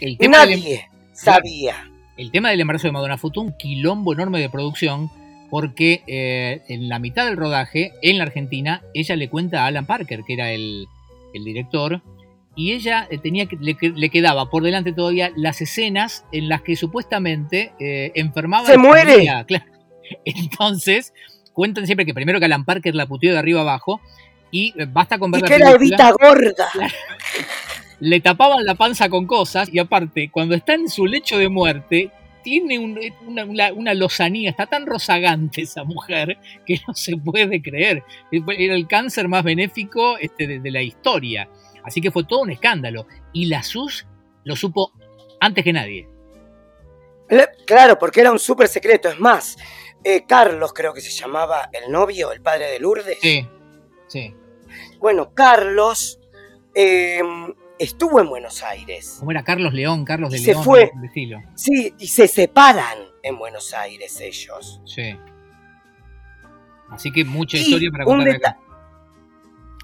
El 0.00 0.16
tema, 0.16 0.46
del, 0.46 0.60
Nadie 0.60 0.88
sabía. 1.12 1.90
el 2.16 2.30
tema 2.30 2.50
del 2.50 2.60
embarazo 2.60 2.88
de 2.88 2.92
Madonna 2.92 3.18
fue 3.18 3.30
un 3.36 3.56
quilombo 3.56 4.12
enorme 4.12 4.40
de 4.40 4.48
producción 4.48 5.10
porque 5.50 6.02
eh, 6.06 6.62
en 6.68 6.88
la 6.88 6.98
mitad 6.98 7.26
del 7.26 7.36
rodaje, 7.36 7.92
en 8.02 8.18
la 8.18 8.24
Argentina, 8.24 8.82
ella 8.94 9.16
le 9.16 9.28
cuenta 9.28 9.64
a 9.64 9.66
Alan 9.66 9.84
Parker, 9.84 10.22
que 10.24 10.34
era 10.34 10.52
el, 10.52 10.86
el 11.34 11.44
director, 11.44 12.02
y 12.54 12.72
ella 12.72 13.06
eh, 13.10 13.18
tenía 13.18 13.46
que, 13.46 13.56
le, 13.56 13.76
le 13.80 14.10
quedaba 14.10 14.48
por 14.48 14.62
delante 14.62 14.92
todavía 14.92 15.32
las 15.36 15.60
escenas 15.60 16.24
en 16.32 16.48
las 16.48 16.62
que 16.62 16.76
supuestamente 16.76 17.72
eh, 17.80 18.12
enfermaba. 18.14 18.66
¡Se 18.66 18.78
muere! 18.78 19.26
claro. 19.46 19.64
Entonces, 20.24 21.12
cuentan 21.52 21.86
siempre 21.86 22.06
que 22.06 22.14
primero 22.14 22.38
que 22.38 22.46
Alan 22.46 22.64
Parker 22.64 22.94
la 22.94 23.06
puteó 23.06 23.32
de 23.32 23.38
arriba 23.38 23.60
abajo 23.60 24.00
y 24.50 24.74
eh, 24.80 24.86
basta 24.88 25.18
con 25.18 25.30
ver 25.30 25.40
Y 25.40 25.42
la 25.42 25.48
que 25.48 25.54
era 25.54 25.72
película, 25.72 26.08
Evita 26.08 26.12
gorda. 26.12 26.68
le 28.00 28.20
tapaban 28.20 28.64
la 28.64 28.74
panza 28.74 29.08
con 29.08 29.26
cosas 29.26 29.68
y 29.72 29.78
aparte, 29.78 30.30
cuando 30.30 30.54
está 30.54 30.74
en 30.74 30.88
su 30.88 31.06
lecho 31.06 31.36
de 31.38 31.48
muerte, 31.48 32.10
tiene 32.42 32.78
un- 32.78 32.98
una, 33.26 33.44
una- 33.44 33.72
una 33.74 33.94
lozanía, 33.94 34.48
está 34.50 34.66
tan 34.66 34.86
rozagante 34.86 35.60
esa 35.62 35.84
mujer 35.84 36.38
que 36.64 36.80
no 36.88 36.94
se 36.94 37.16
puede 37.16 37.60
creer. 37.60 38.02
Era 38.32 38.74
el 38.74 38.86
cáncer 38.88 39.28
más 39.28 39.44
benéfico 39.44 40.16
este, 40.18 40.46
de, 40.46 40.60
de 40.60 40.70
la 40.70 40.80
historia. 40.82 41.48
Así 41.84 42.00
que 42.00 42.10
fue 42.10 42.24
todo 42.24 42.40
un 42.40 42.50
escándalo. 42.50 43.06
Y 43.34 43.46
la 43.46 43.62
SUS 43.62 44.06
lo 44.44 44.56
supo 44.56 44.92
antes 45.40 45.62
que 45.64 45.72
nadie. 45.74 46.08
Claro, 47.66 47.98
porque 47.98 48.20
era 48.22 48.32
un 48.32 48.38
súper 48.38 48.66
secreto. 48.68 49.08
Es 49.08 49.20
más, 49.20 49.56
eh, 50.02 50.24
Carlos 50.26 50.72
creo 50.72 50.92
que 50.92 51.00
se 51.00 51.10
llamaba 51.10 51.68
el 51.72 51.92
novio, 51.92 52.32
el 52.32 52.40
padre 52.40 52.66
de 52.72 52.80
Lourdes. 52.80 53.18
Sí, 53.20 53.46
sí. 54.10 54.34
Bueno, 54.98 55.32
Carlos 55.34 56.20
eh, 56.74 57.20
estuvo 57.78 58.20
en 58.20 58.28
Buenos 58.28 58.62
Aires. 58.62 59.16
Como 59.18 59.30
era 59.30 59.42
Carlos 59.42 59.72
León, 59.72 60.04
Carlos 60.04 60.30
de 60.30 60.38
Y 60.38 60.40
se 60.44 60.52
León, 60.52 60.64
fue. 60.64 60.92
estilo. 61.04 61.38
Sí, 61.54 61.94
y 61.98 62.06
se 62.08 62.28
separan 62.28 62.98
en 63.22 63.38
Buenos 63.38 63.72
Aires 63.74 64.20
ellos. 64.20 64.80
Sí. 64.84 65.18
Así 66.90 67.10
que 67.10 67.24
mucha 67.24 67.56
Y 67.56 67.60
historia 67.62 67.90
para 67.90 68.04
contar 68.04 68.36
acá. 68.36 68.58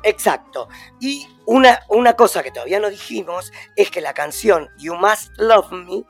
Exacto. 0.02 0.68
Y 1.00 1.26
una, 1.46 1.80
una 1.88 2.14
cosa 2.14 2.42
que 2.42 2.50
todavía 2.50 2.78
no 2.78 2.90
dijimos 2.90 3.52
es 3.74 3.90
que 3.90 4.00
la 4.00 4.14
canción 4.14 4.68
You 4.78 4.94
Must 4.94 5.32
Love 5.38 5.72
Me, 5.72 6.04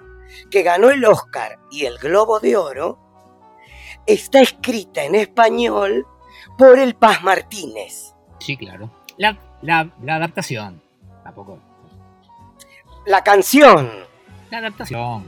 que 0.51 0.63
ganó 0.63 0.91
el 0.91 1.05
Oscar 1.05 1.59
y 1.71 1.87
el 1.87 1.97
Globo 1.99 2.41
de 2.41 2.57
Oro, 2.57 2.99
está 4.07 4.41
escrita 4.41 5.05
en 5.05 5.15
español 5.15 6.07
por 6.59 6.79
el 6.79 6.95
Paz 6.95 7.23
Martínez. 7.23 8.15
Sí, 8.41 8.57
claro. 8.57 8.91
La, 9.19 9.37
la, 9.63 9.89
la 10.03 10.17
adaptación. 10.17 10.81
Tampoco. 11.25 11.59
La 13.07 13.23
canción. 13.23 13.91
La 14.51 14.59
adaptación. 14.59 15.25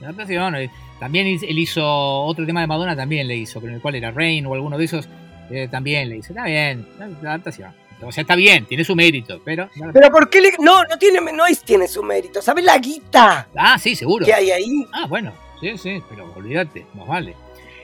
La 0.00 0.08
adaptación. 0.08 0.54
eh, 0.56 0.70
También 0.98 1.26
él 1.26 1.58
hizo 1.58 1.84
otro 1.84 2.46
tema 2.46 2.60
de 2.60 2.66
Madonna, 2.66 2.96
también 2.96 3.28
le 3.28 3.36
hizo, 3.36 3.60
pero 3.60 3.70
en 3.70 3.76
el 3.76 3.82
cual 3.82 3.94
era 3.94 4.10
Rain 4.10 4.46
o 4.46 4.54
alguno 4.54 4.78
de 4.78 4.84
esos, 4.84 5.08
eh, 5.50 5.68
también 5.70 6.08
le 6.08 6.18
hizo. 6.18 6.32
Está 6.32 6.44
bien, 6.44 6.86
la, 6.98 7.08
la 7.08 7.28
adaptación. 7.30 7.74
O 8.02 8.10
sea, 8.10 8.22
está 8.22 8.34
bien, 8.34 8.64
tiene 8.64 8.82
su 8.82 8.96
mérito, 8.96 9.42
pero... 9.44 9.68
Pero 9.92 10.10
¿por 10.10 10.30
qué 10.30 10.40
le.? 10.40 10.52
No, 10.58 10.82
no 10.84 10.96
tiene, 10.98 11.20
no 11.32 11.44
es, 11.46 11.62
tiene 11.62 11.86
su 11.86 12.02
mérito. 12.02 12.40
¿Sabes 12.40 12.64
la 12.64 12.78
guita 12.78 13.48
Ah, 13.54 13.78
sí, 13.78 13.94
seguro. 13.94 14.24
que 14.24 14.32
hay 14.32 14.50
ahí? 14.50 14.86
Ah, 14.94 15.04
bueno, 15.06 15.32
sí, 15.60 15.76
sí, 15.76 16.02
pero 16.08 16.32
olvídate, 16.34 16.86
más 16.94 17.06
vale. 17.06 17.36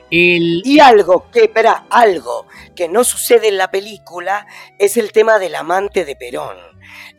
El, 0.09 0.61
Y 0.63 0.79
algo 0.79 1.29
que, 1.31 1.45
espera, 1.45 1.85
algo 1.89 2.45
que 2.75 2.87
no 2.87 3.03
sucede 3.03 3.49
en 3.49 3.57
la 3.57 3.69
película 3.71 4.47
es 4.79 4.95
el 4.97 5.11
tema 5.11 5.37
del 5.39 5.55
amante 5.55 6.05
de 6.05 6.15
Perón. 6.15 6.55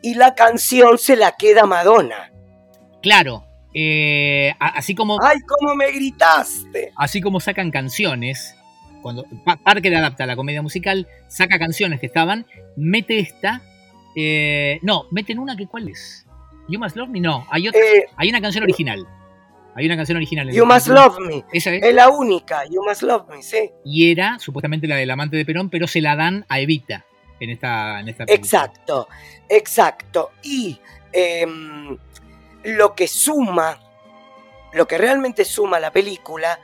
Y 0.01 0.15
la 0.15 0.33
canción 0.35 0.97
se 0.97 1.15
la 1.15 1.33
queda 1.33 1.65
Madonna. 1.65 2.31
claro, 3.01 3.43
eh, 3.75 4.53
así 4.59 4.95
como 4.95 5.19
¡Ay, 5.21 5.37
cómo 5.47 5.75
me 5.75 5.91
gritaste! 5.91 6.91
así 6.95 7.21
como 7.21 7.39
sacan 7.39 7.69
canciones, 7.69 8.55
cuando 9.03 9.25
Pa- 9.45 9.57
Parker 9.57 9.95
adapta 9.95 10.25
la 10.25 10.35
comedia 10.35 10.61
musical, 10.63 11.07
saca 11.27 11.59
canciones 11.59 11.99
que 11.99 12.07
estaban, 12.07 12.47
mete 12.75 13.19
esta, 13.19 13.61
eh, 14.15 14.79
no, 14.81 15.05
meten 15.11 15.37
una 15.37 15.55
que 15.55 15.67
cuál 15.67 15.89
es. 15.89 16.25
You 16.67 16.79
Must 16.79 16.95
Love 16.95 17.09
Me, 17.09 17.19
no, 17.19 17.45
hay 17.51 17.67
otra, 17.67 17.79
Eh, 17.79 18.05
hay 18.17 18.29
una 18.29 18.41
canción 18.41 18.63
original, 18.63 19.07
hay 19.75 19.85
una 19.85 19.95
canción 19.95 20.17
original. 20.17 20.49
en 20.49 20.55
you 20.55 20.65
Must 20.65 20.87
Love 20.87 21.19
Me. 21.19 21.45
Esa 21.53 21.73
es, 21.73 21.83
Es 21.83 21.93
la 21.93 22.09
única, 22.09 22.65
You 22.65 22.83
Must 22.83 23.03
Love 23.03 23.29
Me, 23.29 23.43
sí. 23.43 23.71
y 23.85 24.11
era 24.11 24.39
supuestamente 24.39 24.87
la 24.87 24.95
del 24.95 25.09
amante 25.11 25.37
de 25.37 25.45
Perón, 25.45 25.69
pero 25.69 25.87
se 25.87 26.01
la 26.01 26.15
dan 26.15 26.45
a 26.49 26.59
Evita 26.59 27.05
en 27.39 27.49
esta, 27.49 27.99
en 27.99 28.09
esta 28.09 28.25
película. 28.25 28.45
Exacto, 28.45 29.07
exacto. 29.47 30.31
Y 30.43 30.79
em, 31.11 31.97
lo 32.63 32.95
que 32.95 33.07
suma, 33.07 33.79
lo 34.73 34.87
que 34.87 34.97
realmente 34.97 35.45
suma 35.45 35.79
la 35.79 35.91
película, 35.91 36.59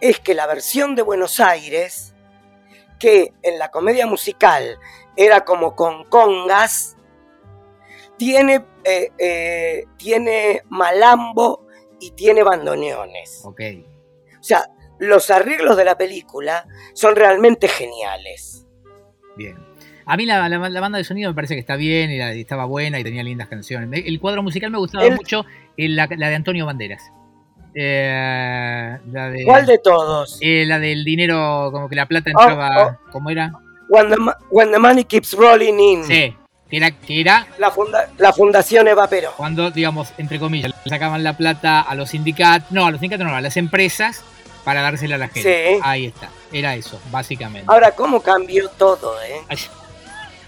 es 0.00 0.20
que 0.20 0.34
la 0.34 0.46
versión 0.46 0.94
de 0.94 1.02
Buenos 1.02 1.40
Aires, 1.40 2.14
que 2.98 3.32
en 3.42 3.58
la 3.58 3.70
comedia 3.70 4.06
musical 4.06 4.78
era 5.16 5.44
como 5.44 5.74
con 5.74 6.04
congas, 6.04 6.96
tiene, 8.16 8.64
eh, 8.84 9.10
eh, 9.18 9.84
tiene 9.96 10.62
malambo 10.68 11.66
y 12.00 12.10
tiene 12.12 12.42
bandoneones. 12.42 13.42
Ok. 13.44 13.60
O 14.38 14.42
sea, 14.42 14.64
los 14.98 15.30
arreglos 15.30 15.76
de 15.76 15.84
la 15.84 15.96
película 15.98 16.66
son 16.94 17.14
realmente 17.16 17.68
geniales. 17.68 18.66
Bien. 19.36 19.56
A 20.06 20.16
mí 20.16 20.26
la, 20.26 20.48
la- 20.48 20.68
la 20.68 20.80
banda 20.80 20.98
de 20.98 21.04
sonido 21.04 21.30
me 21.30 21.34
parece 21.34 21.54
que 21.54 21.60
está 21.60 21.76
bien 21.76 22.10
y, 22.10 22.18
la- 22.18 22.34
y 22.34 22.40
estaba 22.40 22.64
buena 22.64 22.98
y 22.98 23.04
tenía 23.04 23.22
lindas 23.22 23.48
canciones. 23.48 24.02
El 24.04 24.18
cuadro 24.20 24.42
musical 24.42 24.70
me 24.70 24.78
gustaba 24.78 25.04
El- 25.06 25.14
mucho, 25.16 25.44
eh, 25.76 25.88
la, 25.88 26.06
de 26.06 26.34
Antonio 26.34 26.66
Banderas. 26.66 27.02
Eh, 27.74 28.98
la 29.12 29.30
de, 29.30 29.44
¿Cuál 29.44 29.66
de 29.66 29.78
todos? 29.78 30.38
eh, 30.40 30.64
la 30.66 30.78
del 30.80 31.04
dinero, 31.04 31.70
como 31.72 31.88
que 31.88 31.94
la 31.96 32.06
plata 32.06 32.30
Oh, 32.34 32.40
entraba. 32.40 33.00
¿Cómo 33.12 33.30
era? 33.30 33.52
When 33.88 34.08
the, 34.10 34.16
when 34.50 34.72
the 34.72 34.78
money 34.78 35.04
keeps 35.04 35.32
rolling 35.34 35.78
in. 35.78 36.04
Sí, 36.04 36.34
que 36.70 36.76
era, 36.76 36.90
que 36.92 37.20
era 37.20 37.46
La, 37.58 37.70
funda- 37.70 38.08
la 38.18 38.32
Fundación 38.32 38.86
Eva 38.88 39.08
Perón. 39.08 39.32
cuando, 39.36 39.70
digamos, 39.70 40.12
entre 40.18 40.38
comillas, 40.38 40.72
le 40.84 40.88
sacaban 40.90 41.22
la 41.24 41.36
plata 41.36 41.80
a 41.80 41.94
los 41.94 42.10
sindicatos, 42.10 42.70
no, 42.70 42.86
a 42.86 42.90
los 42.90 43.00
sindicatos 43.00 43.26
no, 43.26 43.34
a 43.34 43.40
las 43.40 43.56
empresas 43.56 44.22
para 44.64 44.82
dársela 44.82 45.16
a 45.16 45.18
la 45.18 45.28
gente. 45.28 45.72
Sí. 45.74 45.80
Ahí 45.82 46.06
está, 46.06 46.28
era 46.52 46.74
eso, 46.76 47.00
básicamente. 47.10 47.66
Ahora, 47.70 47.90
¿cómo 47.92 48.20
cambió 48.22 48.68
todo, 48.70 49.14
eh? 49.22 49.56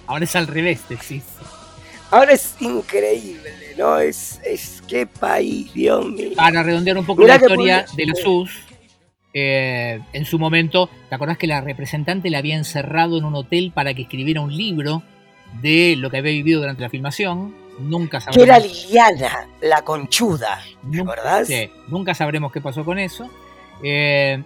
Ahora 0.06 0.24
es 0.24 0.36
al 0.36 0.46
revés, 0.46 0.80
decís. 0.88 1.24
Ahora 2.10 2.32
es 2.32 2.54
increíble, 2.60 3.50
¿no? 3.78 3.98
Es, 3.98 4.38
es 4.44 4.82
qué 4.86 5.06
país, 5.06 5.72
Dios 5.72 6.04
mío. 6.06 6.30
Para 6.36 6.62
redondear 6.62 6.98
un 6.98 7.06
poco 7.06 7.22
Mirá 7.22 7.38
la 7.38 7.40
historia 7.42 7.86
de 7.96 8.06
la 8.06 8.14
SUS, 8.14 8.50
eh, 9.34 9.98
en 10.12 10.24
su 10.26 10.38
momento, 10.38 10.90
¿te 11.08 11.14
acordás 11.14 11.38
que 11.38 11.46
la 11.46 11.62
representante 11.62 12.28
la 12.28 12.38
había 12.38 12.56
encerrado 12.56 13.16
en 13.16 13.24
un 13.24 13.34
hotel 13.34 13.72
para 13.74 13.94
que 13.94 14.02
escribiera 14.02 14.42
un 14.42 14.54
libro 14.54 15.02
de 15.60 15.94
lo 15.96 16.10
que 16.10 16.18
había 16.18 16.32
vivido 16.32 16.60
durante 16.60 16.82
la 16.82 16.88
filmación? 16.90 17.54
Nunca 17.78 18.18
Que 18.18 18.24
sabremos. 18.24 18.46
era 18.48 18.58
Liliana, 18.58 19.48
la 19.62 19.82
conchuda, 19.82 20.60
¿te 20.82 20.86
Nun- 20.98 21.00
acordás? 21.08 21.48
Sí, 21.48 21.70
nunca 21.88 22.14
sabremos 22.14 22.52
qué 22.52 22.60
pasó 22.60 22.84
con 22.84 22.98
eso. 22.98 23.28
Eh, 23.82 24.42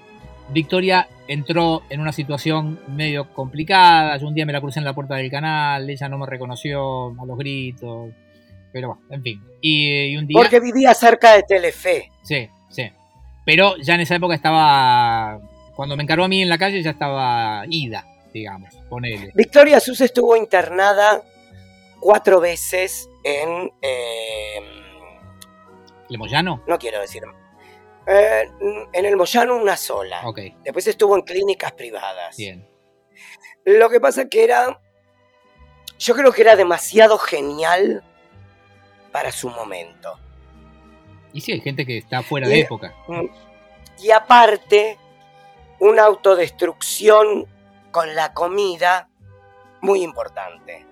Victoria 0.50 1.08
entró 1.26 1.82
en 1.90 2.00
una 2.00 2.12
situación 2.12 2.78
medio 2.88 3.32
complicada. 3.34 4.16
Yo 4.16 4.28
un 4.28 4.34
día 4.34 4.46
me 4.46 4.52
la 4.52 4.60
crucé 4.60 4.78
en 4.78 4.84
la 4.84 4.94
puerta 4.94 5.16
del 5.16 5.30
canal, 5.30 5.90
ella 5.90 6.08
no 6.08 6.18
me 6.18 6.26
reconoció 6.26 7.08
a 7.20 7.26
los 7.26 7.36
gritos. 7.36 8.10
Pero 8.72 8.88
bueno, 8.88 9.02
en 9.10 9.22
fin. 9.22 9.42
Y, 9.60 10.04
y 10.12 10.16
un 10.16 10.26
día. 10.26 10.36
Porque 10.38 10.60
vivía 10.60 10.94
cerca 10.94 11.32
de 11.34 11.42
Telefe. 11.42 12.10
Sí, 12.22 12.48
sí. 12.70 12.90
Pero 13.44 13.76
ya 13.78 13.94
en 13.94 14.00
esa 14.02 14.14
época 14.16 14.34
estaba. 14.34 15.40
Cuando 15.74 15.96
me 15.96 16.02
encaró 16.04 16.24
a 16.24 16.28
mí 16.28 16.42
en 16.42 16.48
la 16.48 16.58
calle 16.58 16.82
ya 16.82 16.90
estaba 16.90 17.64
ida, 17.68 18.04
digamos. 18.36 18.74
Ponele. 18.88 19.32
Victoria 19.34 19.80
Sus 19.80 20.00
estuvo 20.00 20.36
internada 20.36 21.22
cuatro 22.00 22.40
veces 22.40 23.08
en... 23.24 23.70
eh, 23.82 24.60
¿El 26.08 26.18
Moyano? 26.18 26.62
no 26.66 26.78
quiero 26.78 27.00
decir... 27.00 27.22
eh, 28.06 28.48
en 28.92 29.04
el 29.04 29.16
Moyano 29.16 29.56
una 29.56 29.76
sola. 29.76 30.20
Ok, 30.24 30.38
Después 30.62 30.86
estuvo 30.86 31.16
en 31.16 31.22
clínicas 31.22 31.72
privadas. 31.72 32.36
bien. 32.36 32.68
Lo 33.64 33.88
que 33.90 33.98
pasa 34.00 34.28
que 34.28 34.44
era... 34.44 34.80
Yo 35.98 36.14
creo 36.14 36.30
que 36.30 36.42
era 36.42 36.54
demasiado 36.56 37.18
genial 37.18 38.04
para 39.10 39.32
su 39.32 39.48
momento. 39.48 40.20
Y 41.32 41.40
sí, 41.40 41.52
hay 41.52 41.60
gente 41.60 41.84
que 41.86 41.98
está 41.98 42.22
fuera 42.22 42.46
de 42.48 42.60
época. 42.60 42.94
Y 43.98 44.10
aparte, 44.10 44.98
una 45.80 46.04
autodestrucción 46.04 47.46
con 47.96 48.14
la 48.14 48.34
comida 48.34 49.08
muy 49.80 50.02
importante. 50.02 50.84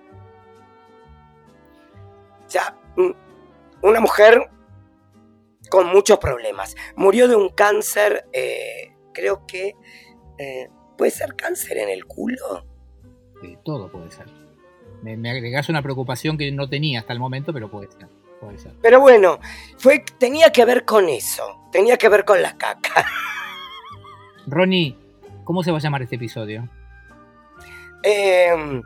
O 2.47 2.49
sea, 2.49 2.75
una 3.83 3.99
mujer 3.99 4.49
con 5.69 5.85
muchos 5.85 6.17
problemas. 6.17 6.75
Murió 6.95 7.27
de 7.27 7.35
un 7.35 7.49
cáncer, 7.49 8.27
eh, 8.33 8.95
creo 9.13 9.45
que... 9.45 9.75
eh, 10.39 10.67
¿Puede 10.97 11.11
ser 11.11 11.35
cáncer 11.35 11.77
en 11.77 11.89
el 11.89 12.05
culo? 12.05 12.65
Sí, 13.39 13.55
todo 13.63 13.91
puede 13.91 14.09
ser. 14.09 14.25
Me, 15.03 15.15
me 15.15 15.29
agregás 15.29 15.69
una 15.69 15.83
preocupación 15.83 16.39
que 16.39 16.51
no 16.51 16.67
tenía 16.67 17.01
hasta 17.01 17.13
el 17.13 17.19
momento, 17.19 17.53
pero 17.53 17.69
puede 17.69 17.91
ser. 17.91 18.07
Puede 18.41 18.57
ser. 18.57 18.73
Pero 18.81 18.99
bueno, 18.99 19.39
fue, 19.77 20.03
tenía 20.17 20.51
que 20.51 20.65
ver 20.65 20.85
con 20.85 21.07
eso. 21.07 21.67
Tenía 21.71 21.99
que 21.99 22.09
ver 22.09 22.25
con 22.25 22.41
la 22.41 22.57
caca. 22.57 23.05
Ronnie, 24.47 24.97
¿cómo 25.43 25.61
se 25.61 25.69
va 25.71 25.77
a 25.77 25.81
llamar 25.81 26.01
este 26.01 26.15
episodio? 26.15 26.67
Eh, 28.05 28.81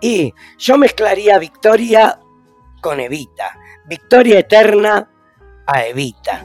y 0.00 0.32
yo 0.58 0.78
mezclaría 0.78 1.38
Victoria 1.38 2.18
con 2.80 3.00
Evita. 3.00 3.58
Victoria 3.86 4.38
eterna 4.38 5.10
a 5.66 5.84
Evita. 5.84 6.44